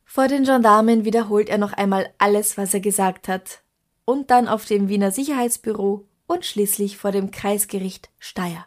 [0.03, 3.63] Vor den Gendarmen wiederholt er noch einmal alles, was er gesagt hat.
[4.03, 8.65] Und dann auf dem Wiener Sicherheitsbüro und schließlich vor dem Kreisgericht Steyr.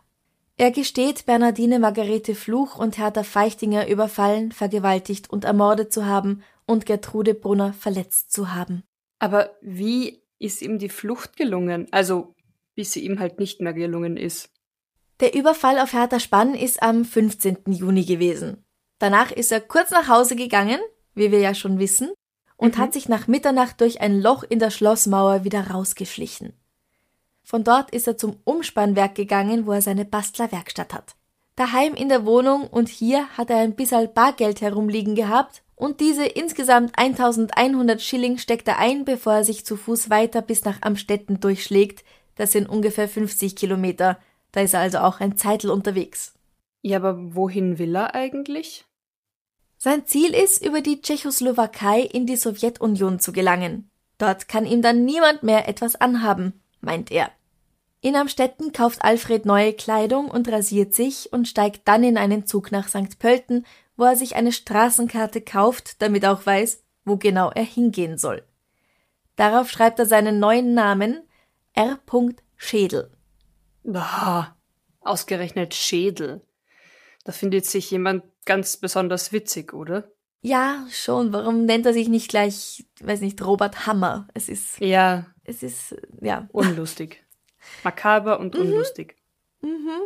[0.57, 6.87] Er gesteht, Bernardine Margarete Fluch und Hertha Feichtinger überfallen, vergewaltigt und ermordet zu haben und
[6.87, 8.85] Gertrude Brunner verletzt zu haben.
[9.19, 11.87] Aber wie ist ihm die Flucht gelungen?
[11.91, 12.35] Also,
[12.75, 14.51] bis sie ihm halt nicht mehr gelungen ist.
[15.21, 17.59] Der Überfall auf Hertha Spann ist am 15.
[17.69, 18.65] Juni gewesen.
[18.99, 20.81] Danach ist er kurz nach Hause gegangen,
[21.15, 22.13] wie wir ja schon wissen,
[22.57, 22.81] und mhm.
[22.81, 26.53] hat sich nach Mitternacht durch ein Loch in der Schlossmauer wieder rausgeschlichen.
[27.43, 31.15] Von dort ist er zum Umspannwerk gegangen, wo er seine Bastlerwerkstatt hat.
[31.57, 36.25] Daheim in der Wohnung und hier hat er ein bisschen Bargeld herumliegen gehabt und diese
[36.25, 41.41] insgesamt 1100 Schilling steckt er ein, bevor er sich zu Fuß weiter bis nach Amstetten
[41.41, 42.05] durchschlägt.
[42.37, 44.19] Das sind ungefähr 50 Kilometer.
[44.53, 46.35] Da ist er also auch ein Zeitl unterwegs.
[46.83, 48.85] Ja, aber wohin will er eigentlich?
[49.79, 53.91] Sein Ziel ist, über die Tschechoslowakei in die Sowjetunion zu gelangen.
[54.19, 57.31] Dort kann ihm dann niemand mehr etwas anhaben, meint er.
[58.01, 62.71] In Amstetten kauft Alfred neue Kleidung und rasiert sich und steigt dann in einen Zug
[62.71, 63.19] nach St.
[63.19, 63.65] Pölten,
[63.97, 68.43] wo er sich eine Straßenkarte kauft, damit er auch weiß, wo genau er hingehen soll.
[69.37, 71.23] Darauf schreibt er seinen neuen Namen
[71.73, 71.99] R.
[72.57, 73.11] Schädel.
[73.83, 74.57] Bah,
[75.01, 76.43] ausgerechnet Schädel.
[77.25, 80.11] Da findet sich jemand ganz besonders witzig, oder?
[80.41, 81.33] Ja, schon.
[81.33, 84.29] Warum nennt er sich nicht gleich, weiß nicht, Robert Hammer?
[84.35, 84.79] Es ist.
[84.79, 85.27] Ja.
[85.43, 86.49] Es ist, ja.
[86.53, 87.25] Unlustig.
[87.85, 88.61] Makaber und mhm.
[88.61, 89.17] unlustig.
[89.63, 90.03] Mhm.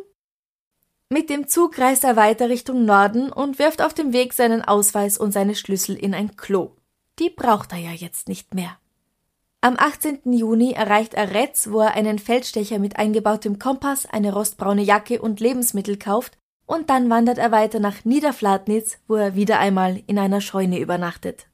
[1.10, 5.16] Mit dem Zug reist er weiter Richtung Norden und wirft auf dem Weg seinen Ausweis
[5.16, 6.72] und seine Schlüssel in ein Klo.
[7.18, 8.76] Die braucht er ja jetzt nicht mehr.
[9.62, 10.32] Am 18.
[10.34, 15.40] Juni erreicht er Retz, wo er einen Feldstecher mit eingebautem Kompass, eine rostbraune Jacke und
[15.40, 20.42] Lebensmittel kauft, und dann wandert er weiter nach Niederflatnitz, wo er wieder einmal in einer
[20.42, 21.46] Scheune übernachtet.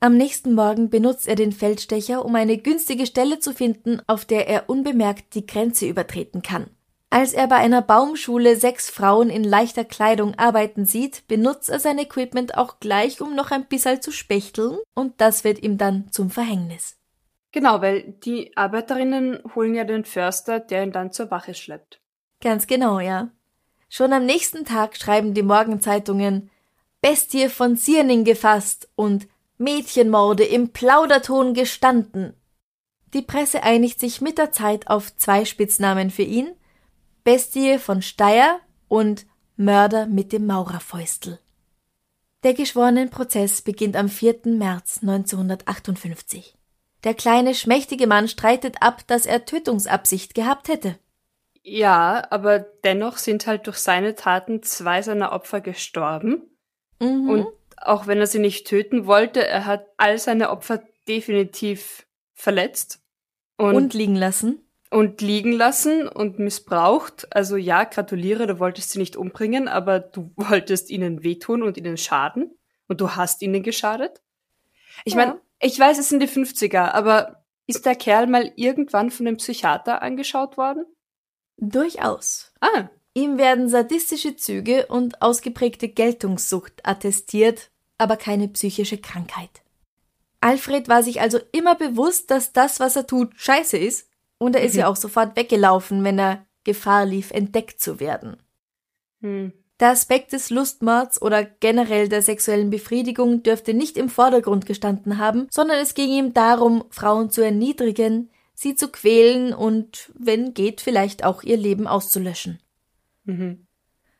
[0.00, 4.48] Am nächsten Morgen benutzt er den Feldstecher, um eine günstige Stelle zu finden, auf der
[4.48, 6.66] er unbemerkt die Grenze übertreten kann.
[7.08, 11.98] Als er bei einer Baumschule sechs Frauen in leichter Kleidung arbeiten sieht, benutzt er sein
[11.98, 16.30] Equipment auch gleich, um noch ein bisschen zu spechteln, und das wird ihm dann zum
[16.30, 16.96] Verhängnis.
[17.52, 22.00] Genau, weil die Arbeiterinnen holen ja den Förster, der ihn dann zur Wache schleppt.
[22.42, 23.30] Ganz genau, ja.
[23.88, 26.50] Schon am nächsten Tag schreiben die Morgenzeitungen
[27.00, 32.34] Bestie von Zierning gefasst und Mädchenmorde im Plauderton gestanden.
[33.14, 36.54] Die Presse einigt sich mit der Zeit auf zwei Spitznamen für ihn,
[37.26, 41.40] Bestie von Steyr und Mörder mit dem Maurerfäustel.
[42.44, 44.42] Der Geschworenenprozess beginnt am 4.
[44.44, 46.56] März 1958.
[47.02, 51.00] Der kleine, schmächtige Mann streitet ab, dass er Tötungsabsicht gehabt hätte.
[51.64, 56.42] Ja, aber dennoch sind halt durch seine Taten zwei seiner Opfer gestorben.
[57.00, 57.28] Mhm.
[57.28, 63.00] Und auch wenn er sie nicht töten wollte, er hat all seine Opfer definitiv verletzt.
[63.56, 67.26] Und, und liegen lassen und liegen lassen und missbraucht.
[67.34, 71.96] Also ja, gratuliere, du wolltest sie nicht umbringen, aber du wolltest ihnen wehtun und ihnen
[71.96, 72.50] schaden.
[72.88, 74.22] Und du hast ihnen geschadet.
[75.04, 75.18] Ich ja.
[75.18, 79.38] meine, ich weiß, es sind die 50er, aber ist der Kerl mal irgendwann von einem
[79.38, 80.86] Psychiater angeschaut worden?
[81.56, 82.52] Durchaus.
[82.60, 82.88] Ah.
[83.12, 89.62] Ihm werden sadistische Züge und ausgeprägte Geltungssucht attestiert, aber keine psychische Krankheit.
[90.40, 94.05] Alfred war sich also immer bewusst, dass das, was er tut, scheiße ist
[94.38, 94.80] und er ist mhm.
[94.80, 98.36] ja auch sofort weggelaufen, wenn er Gefahr lief, entdeckt zu werden.
[99.20, 99.52] Mhm.
[99.78, 105.48] Der Aspekt des Lustmords oder generell der sexuellen Befriedigung dürfte nicht im Vordergrund gestanden haben,
[105.50, 111.24] sondern es ging ihm darum, Frauen zu erniedrigen, sie zu quälen und, wenn geht, vielleicht
[111.24, 112.58] auch ihr Leben auszulöschen.
[113.24, 113.66] Mhm.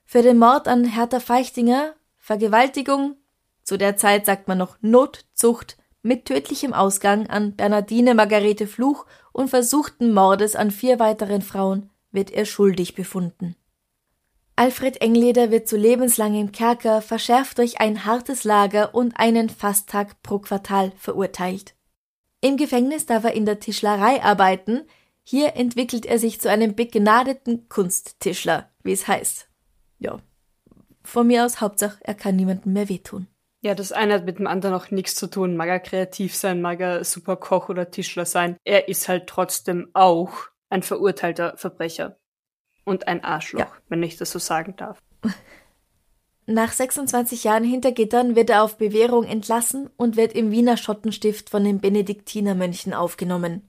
[0.05, 3.17] Für den Mord an Hertha Feichtinger, Vergewaltigung,
[3.63, 9.49] zu der Zeit sagt man noch Notzucht, mit tödlichem Ausgang an Bernardine Margarete Fluch und
[9.49, 13.57] versuchten Mordes an vier weiteren Frauen wird er schuldig befunden.
[14.55, 20.39] Alfred Engleder wird zu lebenslangem Kerker, verschärft durch ein hartes Lager und einen Fasttag pro
[20.39, 21.75] Quartal verurteilt.
[22.41, 24.83] Im Gefängnis darf er in der Tischlerei arbeiten,
[25.25, 29.49] hier entwickelt er sich zu einem begnadeten Kunsttischler, wie es heißt.
[29.99, 30.19] Ja,
[31.03, 33.27] von mir aus Hauptsache, er kann niemandem mehr wehtun.
[33.61, 35.57] Ja, das eine hat mit dem anderen auch nichts zu tun.
[35.57, 38.57] Mag er kreativ sein, mag er super Koch oder Tischler sein.
[38.65, 40.31] Er ist halt trotzdem auch
[40.69, 42.19] ein verurteilter Verbrecher.
[42.85, 43.73] Und ein Arschloch, ja.
[43.89, 45.03] wenn ich das so sagen darf.
[46.47, 51.51] Nach 26 Jahren hinter Gittern wird er auf Bewährung entlassen und wird im Wiener Schottenstift
[51.51, 53.69] von den Benediktinermönchen aufgenommen.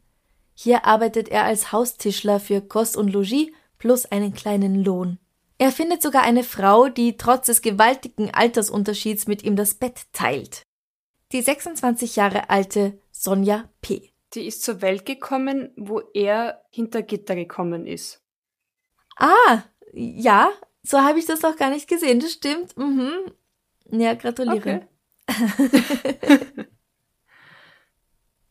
[0.54, 5.17] Hier arbeitet er als Haustischler für Kost und Logis plus einen kleinen Lohn.
[5.57, 10.63] Er findet sogar eine Frau, die trotz des gewaltigen Altersunterschieds mit ihm das Bett teilt.
[11.31, 14.13] Die 26 Jahre alte Sonja P.
[14.33, 18.21] Die ist zur Welt gekommen, wo er hinter Gitter gekommen ist.
[19.17, 20.51] Ah, ja,
[20.83, 22.77] so habe ich das auch gar nicht gesehen, das stimmt.
[22.77, 23.31] Mhm.
[23.89, 24.87] Ja, gratuliere.
[25.27, 26.67] Okay.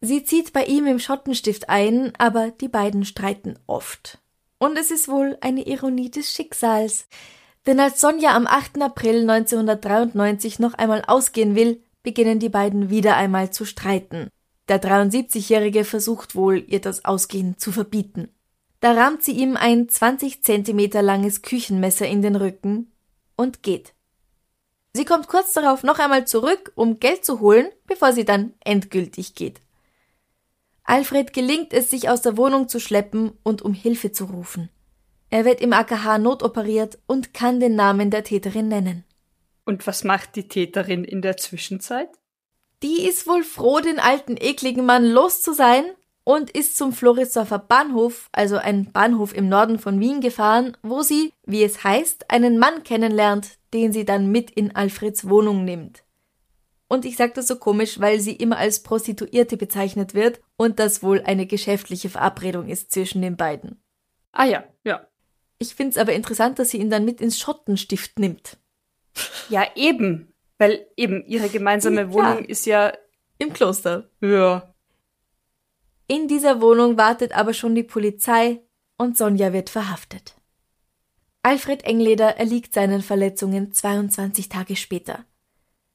[0.00, 4.18] Sie zieht bei ihm im Schottenstift ein, aber die beiden streiten oft.
[4.58, 7.08] Und es ist wohl eine Ironie des Schicksals.
[7.66, 8.80] Denn als Sonja am 8.
[8.80, 14.30] April 1993 noch einmal ausgehen will, beginnen die beiden wieder einmal zu streiten.
[14.68, 18.28] Der 73-Jährige versucht wohl, ihr das Ausgehen zu verbieten.
[18.80, 22.92] Da rammt sie ihm ein 20 Zentimeter langes Küchenmesser in den Rücken
[23.36, 23.94] und geht.
[24.92, 29.34] Sie kommt kurz darauf noch einmal zurück, um Geld zu holen, bevor sie dann endgültig
[29.34, 29.60] geht.
[30.86, 34.70] Alfred gelingt es, sich aus der Wohnung zu schleppen und um Hilfe zu rufen.
[35.30, 39.04] Er wird im AKH notoperiert und kann den Namen der Täterin nennen.
[39.64, 42.08] Und was macht die Täterin in der Zwischenzeit?
[42.84, 45.84] Die ist wohl froh, den alten ekligen Mann los zu sein
[46.22, 51.32] und ist zum Floridsdorfer Bahnhof, also ein Bahnhof im Norden von Wien gefahren, wo sie,
[51.44, 56.04] wie es heißt, einen Mann kennenlernt, den sie dann mit in Alfreds Wohnung nimmt.
[56.88, 61.02] Und ich sage das so komisch, weil sie immer als Prostituierte bezeichnet wird und das
[61.02, 63.82] wohl eine geschäftliche Verabredung ist zwischen den beiden.
[64.32, 65.06] Ah ja, ja.
[65.58, 68.58] Ich find's aber interessant, dass sie ihn dann mit ins Schottenstift nimmt.
[69.48, 70.32] Ja, eben.
[70.58, 72.48] Weil eben ihre gemeinsame Wohnung ja.
[72.48, 72.92] ist ja
[73.38, 74.10] im Kloster.
[74.20, 74.74] Ja.
[76.08, 78.62] In dieser Wohnung wartet aber schon die Polizei
[78.96, 80.36] und Sonja wird verhaftet.
[81.42, 85.24] Alfred Engleder erliegt seinen Verletzungen 22 Tage später.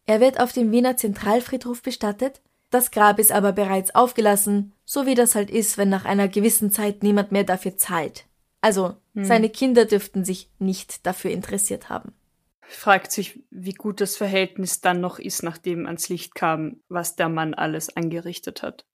[0.05, 5.13] Er wird auf dem Wiener Zentralfriedhof bestattet, das Grab ist aber bereits aufgelassen, so wie
[5.13, 8.25] das halt ist, wenn nach einer gewissen Zeit niemand mehr dafür zahlt.
[8.61, 9.25] Also, hm.
[9.25, 12.13] seine Kinder dürften sich nicht dafür interessiert haben.
[12.61, 17.27] Fragt sich, wie gut das Verhältnis dann noch ist, nachdem ans Licht kam, was der
[17.27, 18.85] Mann alles angerichtet hat.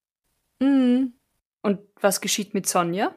[0.60, 1.14] Mhm.
[1.62, 3.16] Und was geschieht mit Sonja?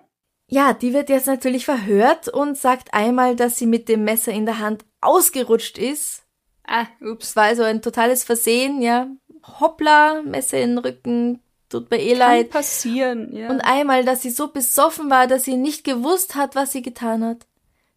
[0.48, 4.44] Ja, die wird jetzt natürlich verhört und sagt einmal, dass sie mit dem Messer in
[4.44, 6.24] der Hand ausgerutscht ist
[6.72, 7.35] Ah, ups.
[7.35, 9.09] War also ein totales Versehen, ja.
[9.59, 12.50] Hoppla, Messer in den Rücken, tut mir eh Kann leid.
[12.50, 13.50] passieren, ja.
[13.50, 17.24] Und einmal, dass sie so besoffen war, dass sie nicht gewusst hat, was sie getan
[17.24, 17.48] hat.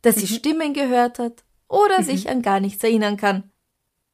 [0.01, 0.38] Dass sie mhm.
[0.38, 2.03] Stimmen gehört hat oder mhm.
[2.03, 3.51] sich an gar nichts erinnern kann.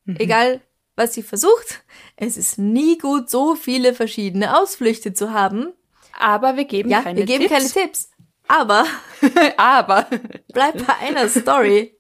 [0.04, 0.18] Mhm.
[0.20, 0.62] Egal,
[0.98, 1.84] was sie versucht,
[2.18, 5.72] es ist nie gut, so viele verschiedene Ausflüchte zu haben.
[6.20, 7.54] Aber wir geben ja, keine wir geben Tipps.
[7.54, 8.10] keine Tipps.
[8.50, 8.86] Aber,
[9.58, 10.08] aber,
[10.54, 11.98] bleib bei einer Story.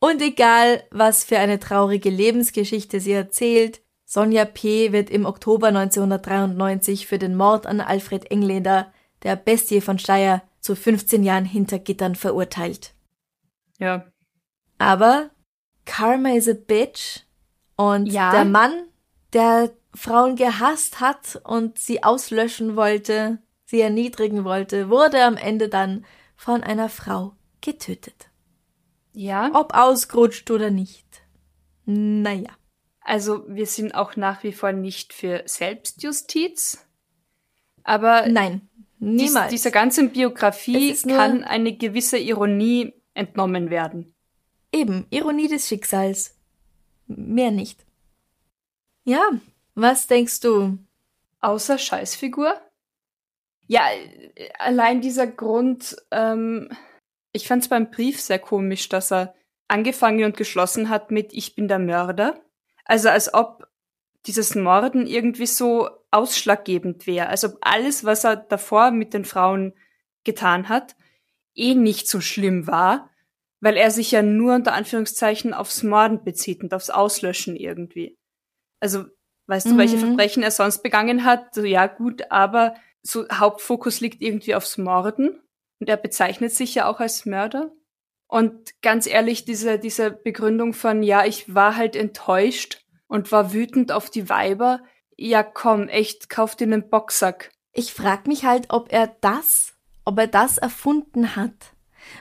[0.00, 4.92] Und egal, was für eine traurige Lebensgeschichte sie erzählt, Sonja P.
[4.92, 10.76] wird im Oktober 1993 für den Mord an Alfred Engländer, der Bestie von Steyr, zu
[10.76, 12.94] 15 Jahren hinter Gittern verurteilt.
[13.78, 14.06] Ja.
[14.78, 15.30] Aber
[15.84, 17.20] Karma is a bitch
[17.76, 18.30] und ja.
[18.30, 18.86] der Mann,
[19.32, 26.04] der Frauen gehasst hat und sie auslöschen wollte, sie erniedrigen wollte, wurde am Ende dann
[26.36, 28.28] von einer Frau getötet.
[29.14, 29.50] Ja.
[29.54, 31.06] Ob ausgerutscht oder nicht.
[31.86, 32.50] Naja.
[33.00, 36.86] Also wir sind auch nach wie vor nicht für Selbstjustiz.
[37.84, 39.50] Aber nein, niemals.
[39.50, 44.14] Dies, dieser ganzen Biografie kann eine gewisse Ironie entnommen werden.
[44.72, 46.36] Eben, Ironie des Schicksals.
[47.06, 47.84] Mehr nicht.
[49.04, 49.22] Ja,
[49.74, 50.78] was denkst du?
[51.40, 52.58] Außer Scheißfigur?
[53.66, 53.82] Ja,
[54.58, 56.70] allein dieser Grund, ähm,
[57.34, 59.34] ich fand es beim Brief sehr komisch, dass er
[59.68, 62.40] angefangen und geschlossen hat mit Ich bin der Mörder.
[62.84, 63.66] Also als ob
[64.26, 67.28] dieses Morden irgendwie so ausschlaggebend wäre.
[67.28, 69.74] Also alles, was er davor mit den Frauen
[70.22, 70.96] getan hat,
[71.54, 73.10] eh nicht so schlimm war,
[73.60, 78.16] weil er sich ja nur unter Anführungszeichen aufs Morden bezieht und aufs Auslöschen irgendwie.
[78.80, 79.06] Also,
[79.46, 79.70] weißt mhm.
[79.70, 79.98] du, welche.
[79.98, 81.52] Verbrechen er sonst begangen hat?
[81.54, 85.40] So, ja, gut, aber so Hauptfokus liegt irgendwie aufs Morden.
[85.80, 87.72] Und er bezeichnet sich ja auch als Mörder.
[88.26, 93.92] Und ganz ehrlich, diese, diese Begründung von, ja, ich war halt enttäuscht und war wütend
[93.92, 94.82] auf die Weiber.
[95.16, 97.52] Ja, komm, echt, kauf dir einen Boxsack.
[97.72, 101.74] Ich frag mich halt, ob er das, ob er das erfunden hat.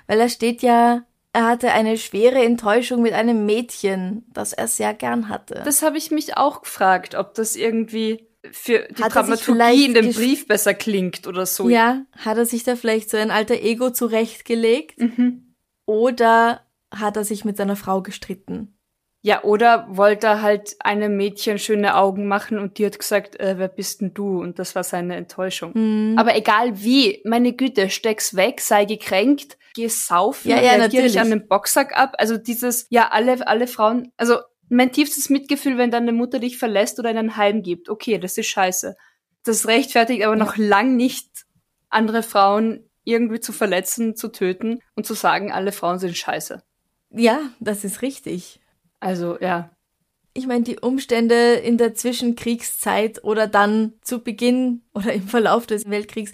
[0.08, 4.93] Weil er steht ja, er hatte eine schwere Enttäuschung mit einem Mädchen, das er sehr
[4.93, 5.62] gern hatte.
[5.66, 10.12] Das habe ich mich auch gefragt, ob das irgendwie für die hat Dramaturgie in dem
[10.12, 11.70] Brief besser klingt oder so.
[11.70, 15.00] Ja, hat er sich da vielleicht so ein alter Ego zurechtgelegt?
[15.00, 15.56] Mhm.
[15.86, 16.62] Oder
[16.94, 18.78] hat er sich mit seiner Frau gestritten?
[19.26, 23.58] Ja, oder wollte er halt einem Mädchen schöne Augen machen und die hat gesagt, äh,
[23.58, 24.41] wer bist denn du?
[24.41, 25.72] Und das war seine Enttäuschung.
[25.76, 26.18] Mhm.
[26.18, 31.22] Aber egal wie, meine Güte, steck's weg, sei gekränkt, geh saufen, ja, ja, reagier dich
[31.22, 32.16] an den Boxsack ab.
[32.18, 34.39] Also dieses, ja, alle, alle Frauen, also
[34.70, 37.89] Mein tiefstes Mitgefühl, wenn deine Mutter dich verlässt oder in ein Heim gibt.
[37.89, 38.95] Okay, das ist scheiße.
[39.43, 41.28] Das rechtfertigt aber noch lang nicht,
[41.89, 46.64] andere Frauen irgendwie zu verletzen, zu töten und zu sagen, alle Frauen sind scheiße.
[47.11, 48.59] Ja, das ist richtig.
[48.99, 49.70] Also, ja.
[50.34, 55.88] Ich meine, die Umstände in der Zwischenkriegszeit oder dann zu Beginn oder im Verlauf des
[55.88, 56.32] Weltkriegs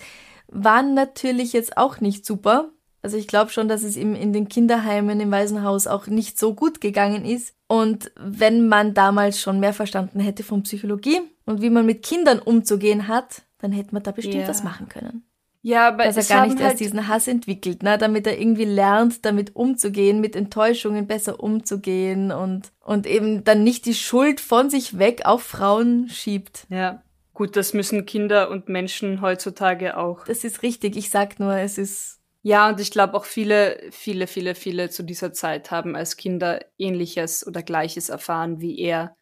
[0.47, 2.71] waren natürlich jetzt auch nicht super.
[3.01, 6.53] Also ich glaube schon, dass es ihm in den Kinderheimen im Waisenhaus auch nicht so
[6.53, 7.55] gut gegangen ist.
[7.67, 12.39] Und wenn man damals schon mehr verstanden hätte von Psychologie und wie man mit Kindern
[12.39, 14.47] umzugehen hat, dann hätte man da bestimmt yeah.
[14.47, 15.23] was machen können.
[15.61, 17.97] Ja, aber dass er gar nicht erst halt diesen Hass entwickelt, ne?
[17.97, 23.85] damit er irgendwie lernt, damit umzugehen, mit Enttäuschungen besser umzugehen und, und eben dann nicht
[23.85, 26.65] die Schuld von sich weg auf Frauen schiebt.
[26.69, 27.03] Ja.
[27.33, 30.25] Gut, das müssen Kinder und Menschen heutzutage auch.
[30.25, 30.97] Das ist richtig.
[30.97, 32.18] Ich sag nur, es ist.
[32.41, 36.59] Ja, und ich glaube auch viele, viele, viele, viele zu dieser Zeit haben als Kinder
[36.77, 39.15] ähnliches oder gleiches erfahren wie er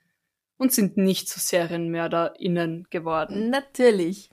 [0.57, 3.49] und sind nicht zu SerienmörderInnen geworden.
[3.49, 4.29] Natürlich.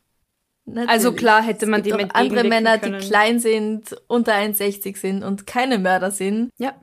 [0.67, 0.91] Natürlich.
[0.91, 3.01] Also klar hätte man es gibt dem andere Männer, können.
[3.01, 6.51] die klein sind, unter 1,60 sind und keine Mörder sind.
[6.57, 6.75] Ja.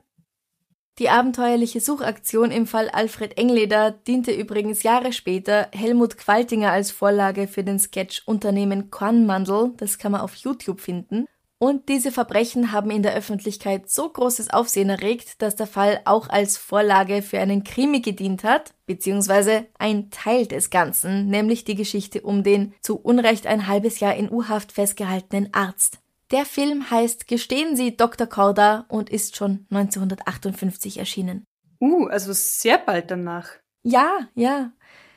[0.98, 7.48] Die abenteuerliche Suchaktion im Fall Alfred Engleder diente übrigens Jahre später Helmut Qualtinger als Vorlage
[7.48, 11.26] für den Sketch Unternehmen Kornmandel, das kann man auf YouTube finden.
[11.62, 16.28] Und diese Verbrechen haben in der Öffentlichkeit so großes Aufsehen erregt, dass der Fall auch
[16.28, 22.22] als Vorlage für einen Krimi gedient hat, beziehungsweise ein Teil des Ganzen, nämlich die Geschichte
[22.22, 26.00] um den zu Unrecht ein halbes Jahr in U-Haft festgehaltenen Arzt.
[26.32, 28.26] Der Film heißt Gestehen Sie Dr.
[28.26, 31.46] Korda und ist schon 1958 erschienen.
[31.80, 33.50] Uh, also sehr bald danach.
[33.84, 34.72] Ja, ja.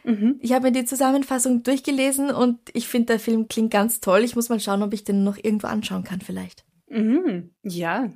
[0.06, 0.38] Mhm.
[0.39, 4.24] Ich habe mir die Zusammenfassung durchgelesen und ich finde, der Film klingt ganz toll.
[4.24, 6.64] Ich muss mal schauen, ob ich den noch irgendwo anschauen kann, vielleicht.
[6.88, 7.56] Mhm.
[7.64, 8.12] Ja,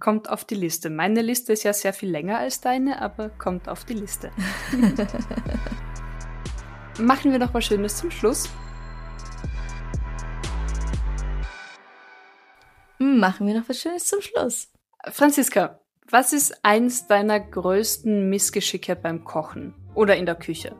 [0.00, 0.88] kommt auf die Liste.
[0.88, 4.30] Meine Liste ist ja sehr viel länger als deine, aber kommt auf die Liste.
[6.98, 8.48] Machen wir noch was Schönes zum Schluss.
[12.98, 14.72] Machen wir noch was Schönes zum Schluss.
[15.10, 20.74] Franziska, was ist eins deiner größten Missgeschicke beim Kochen oder in der Küche?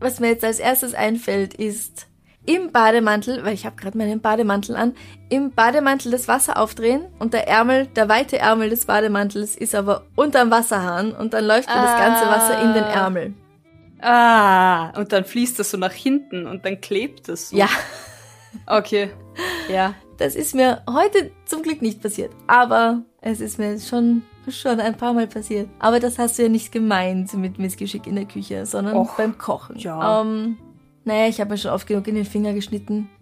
[0.00, 2.06] Was mir jetzt als erstes einfällt, ist
[2.46, 4.94] im Bademantel, weil ich habe gerade meinen Bademantel an,
[5.28, 10.06] im Bademantel das Wasser aufdrehen und der Ärmel, der weite Ärmel des Bademantels ist aber
[10.14, 11.82] unterm Wasserhahn und dann läuft ah.
[11.82, 12.92] das ganze Wasser in den ah.
[12.92, 13.34] Ärmel.
[14.00, 17.56] Ah, und dann fließt das so nach hinten und dann klebt es so.
[17.56, 17.68] Ja.
[18.66, 19.10] Okay.
[19.68, 19.94] Ja.
[20.18, 24.96] Das ist mir heute zum Glück nicht passiert, aber es ist mir schon schon ein
[24.96, 25.68] paar Mal passiert.
[25.78, 29.38] Aber das hast du ja nicht gemeint mit Missgeschick in der Küche, sondern Och, beim
[29.38, 29.78] Kochen.
[29.78, 30.22] Ja.
[30.22, 30.56] Ähm,
[31.04, 33.08] naja, ich habe mir schon oft genug in den Finger geschnitten.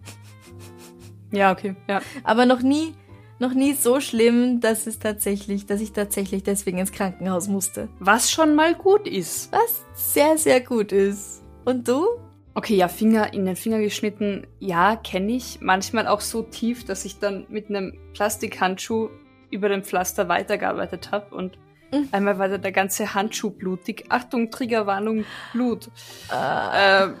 [1.31, 2.01] Ja, okay, ja.
[2.23, 2.93] Aber noch nie,
[3.39, 7.89] noch nie so schlimm, dass es tatsächlich, dass ich tatsächlich deswegen ins Krankenhaus musste.
[7.99, 9.51] Was schon mal gut ist.
[9.51, 11.43] Was sehr, sehr gut ist.
[11.65, 12.05] Und du?
[12.53, 15.59] Okay, ja, Finger in den Finger geschnitten, ja, kenne ich.
[15.59, 19.09] Manchmal auch so tief, dass ich dann mit einem Plastikhandschuh
[19.49, 21.57] über dem Pflaster weitergearbeitet habe und
[21.91, 22.09] mhm.
[22.11, 24.05] einmal war da der ganze Handschuh blutig.
[24.09, 25.87] Achtung, Triggerwarnung, Blut.
[26.29, 26.33] Uh,
[26.75, 27.15] ähm,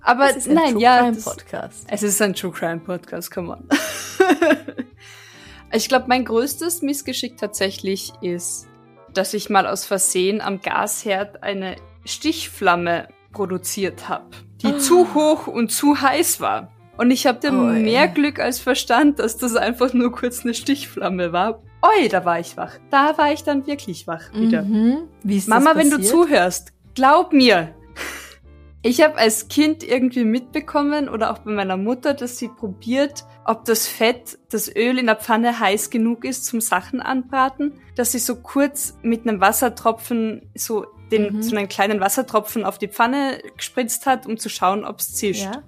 [0.00, 1.86] aber es ist ein nein, True ja, Crime Podcast.
[1.90, 3.68] Es ist ein True Crime Podcast, come on.
[5.72, 8.68] ich glaube, mein größtes Missgeschick tatsächlich ist,
[9.12, 14.30] dass ich mal aus Versehen am Gasherd eine Stichflamme produziert habe,
[14.62, 14.78] die oh.
[14.78, 16.72] zu hoch und zu heiß war.
[16.98, 21.32] Und ich hatte oh, mehr Glück als Verstand, dass das einfach nur kurz eine Stichflamme
[21.32, 21.62] war.
[21.80, 22.72] Oi, da war ich wach.
[22.90, 24.62] Da war ich dann wirklich wach wieder.
[24.62, 25.04] Mhm.
[25.22, 27.74] Wie ist Mama, wenn du zuhörst, glaub mir.
[28.80, 33.64] Ich habe als Kind irgendwie mitbekommen oder auch bei meiner Mutter, dass sie probiert, ob
[33.64, 38.20] das Fett, das Öl in der Pfanne heiß genug ist zum Sachen anbraten, dass sie
[38.20, 41.42] so kurz mit einem Wassertropfen so den mhm.
[41.42, 45.42] so einen kleinen Wassertropfen auf die Pfanne gespritzt hat, um zu schauen, ob's zischt.
[45.42, 45.62] Ja.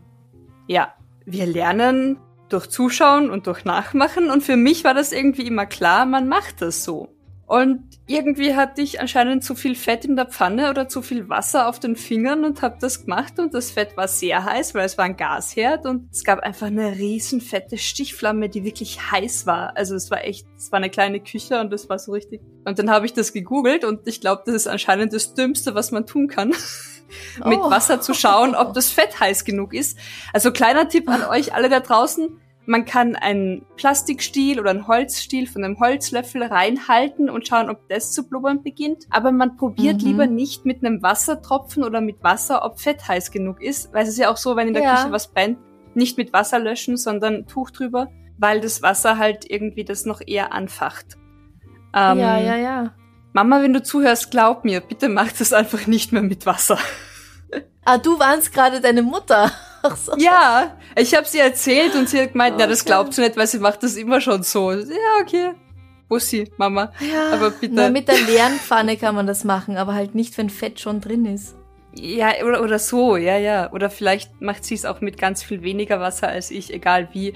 [0.68, 0.94] Ja,
[1.32, 2.18] wir lernen
[2.48, 6.62] durch Zuschauen und durch Nachmachen und für mich war das irgendwie immer klar, man macht
[6.62, 7.08] das so.
[7.50, 11.68] Und irgendwie hatte ich anscheinend zu viel Fett in der Pfanne oder zu viel Wasser
[11.68, 14.96] auf den Fingern und habe das gemacht und das Fett war sehr heiß, weil es
[14.96, 19.76] war ein Gasherd und es gab einfach eine riesen fette Stichflamme, die wirklich heiß war.
[19.76, 22.40] Also es war echt, es war eine kleine Küche und das war so richtig.
[22.64, 25.90] Und dann habe ich das gegoogelt und ich glaube, das ist anscheinend das Dümmste, was
[25.90, 26.52] man tun kann.
[27.44, 27.70] mit oh.
[27.70, 29.98] Wasser zu schauen, ob das Fett heiß genug ist.
[30.32, 32.40] Also kleiner Tipp an euch alle da draußen.
[32.66, 38.12] Man kann einen Plastikstiel oder einen Holzstiel von einem Holzlöffel reinhalten und schauen, ob das
[38.12, 39.06] zu blubbern beginnt.
[39.10, 40.08] Aber man probiert mhm.
[40.08, 43.92] lieber nicht mit einem Wassertropfen oder mit Wasser, ob Fett heiß genug ist.
[43.92, 44.96] Weil es ist ja auch so, wenn in der ja.
[44.96, 45.58] Küche was brennt,
[45.94, 48.08] nicht mit Wasser löschen, sondern Tuch drüber,
[48.38, 51.16] weil das Wasser halt irgendwie das noch eher anfacht.
[51.94, 52.94] Ähm, ja, ja, ja.
[53.32, 56.78] Mama, wenn du zuhörst, glaub mir, bitte mach das einfach nicht mehr mit Wasser.
[57.84, 59.50] Ah, du warst gerade deine Mutter.
[59.82, 60.12] Ach so.
[60.18, 62.62] Ja, ich habe sie erzählt und sie hat gemeint, okay.
[62.62, 64.72] ja, das glaubt sie nicht, weil sie macht das immer schon so.
[64.72, 65.52] Ja, okay.
[66.08, 66.92] Bussi, Mama.
[67.00, 67.74] Ja, aber bitte.
[67.74, 71.00] Na, mit der leeren Pfanne kann man das machen, aber halt nicht, wenn Fett schon
[71.00, 71.56] drin ist.
[71.94, 73.72] Ja, oder, oder so, ja, ja.
[73.72, 77.32] Oder vielleicht macht sie es auch mit ganz viel weniger Wasser als ich, egal wie.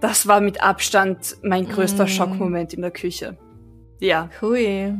[0.00, 2.08] Das war mit Abstand mein größter mm.
[2.08, 3.36] Schockmoment in der Küche.
[4.00, 4.28] Ja.
[4.40, 4.94] Hui.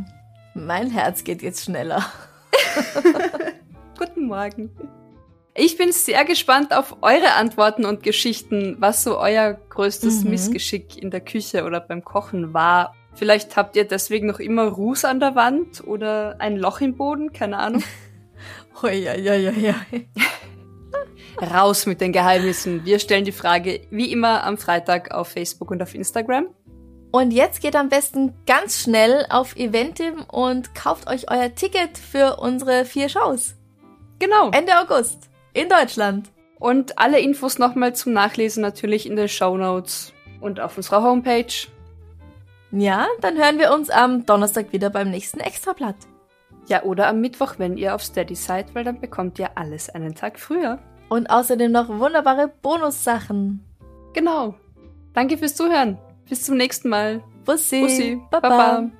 [0.54, 2.04] Mein Herz geht jetzt schneller.
[3.98, 4.70] Guten Morgen.
[5.56, 10.30] Ich bin sehr gespannt auf eure Antworten und Geschichten, was so euer größtes mhm.
[10.30, 12.94] Missgeschick in der Küche oder beim Kochen war.
[13.14, 17.32] Vielleicht habt ihr deswegen noch immer Ruß an der Wand oder ein Loch im Boden,
[17.32, 17.84] keine Ahnung.
[18.82, 19.76] oh, ja, ja, ja, ja.
[21.40, 22.84] Raus mit den Geheimnissen.
[22.84, 26.46] Wir stellen die Frage wie immer am Freitag auf Facebook und auf Instagram.
[27.14, 32.38] Und jetzt geht am besten ganz schnell auf Eventim und kauft euch euer Ticket für
[32.40, 33.54] unsere vier Shows.
[34.18, 34.50] Genau.
[34.50, 36.32] Ende August in Deutschland.
[36.58, 41.54] Und alle Infos nochmal zum Nachlesen natürlich in den Show Notes und auf unserer Homepage.
[42.72, 45.94] Ja, dann hören wir uns am Donnerstag wieder beim nächsten Extrablatt.
[46.66, 50.16] Ja, oder am Mittwoch, wenn ihr auf Steady seid, weil dann bekommt ihr alles einen
[50.16, 50.80] Tag früher.
[51.08, 53.64] Und außerdem noch wunderbare Bonussachen.
[54.14, 54.56] Genau.
[55.12, 55.96] Danke fürs Zuhören.
[56.28, 57.22] Bis zum nächsten Mal.
[57.44, 57.82] Bussi.
[57.82, 58.20] Bussi.
[58.30, 58.48] Baba.
[58.48, 58.90] Baba.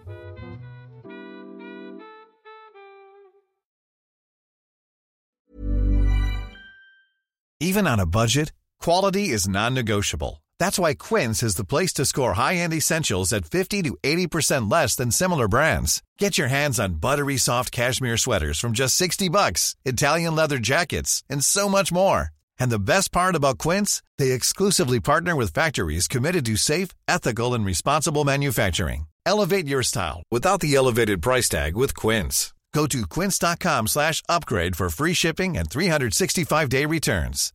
[7.61, 10.43] Even on a budget, quality is non-negotiable.
[10.59, 14.95] That's why Quince is the place to score high-end essentials at 50 to 80% less
[14.97, 16.03] than similar brands.
[16.18, 21.22] Get your hands on buttery soft cashmere sweaters from just 60 bucks, Italian leather jackets,
[21.31, 22.31] and so much more.
[22.59, 27.55] And the best part about Quince, they exclusively partner with factories committed to safe, ethical,
[27.55, 29.07] and responsible manufacturing.
[29.27, 32.55] Elevate your style without the elevated price tag with Quince.
[32.75, 37.53] Go to quince.com slash upgrade for free shipping and 365-day returns.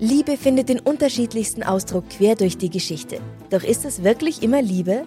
[0.00, 3.20] Liebe findet den unterschiedlichsten Ausdruck quer durch die Geschichte.
[3.50, 5.06] Doch ist es wirklich immer Liebe?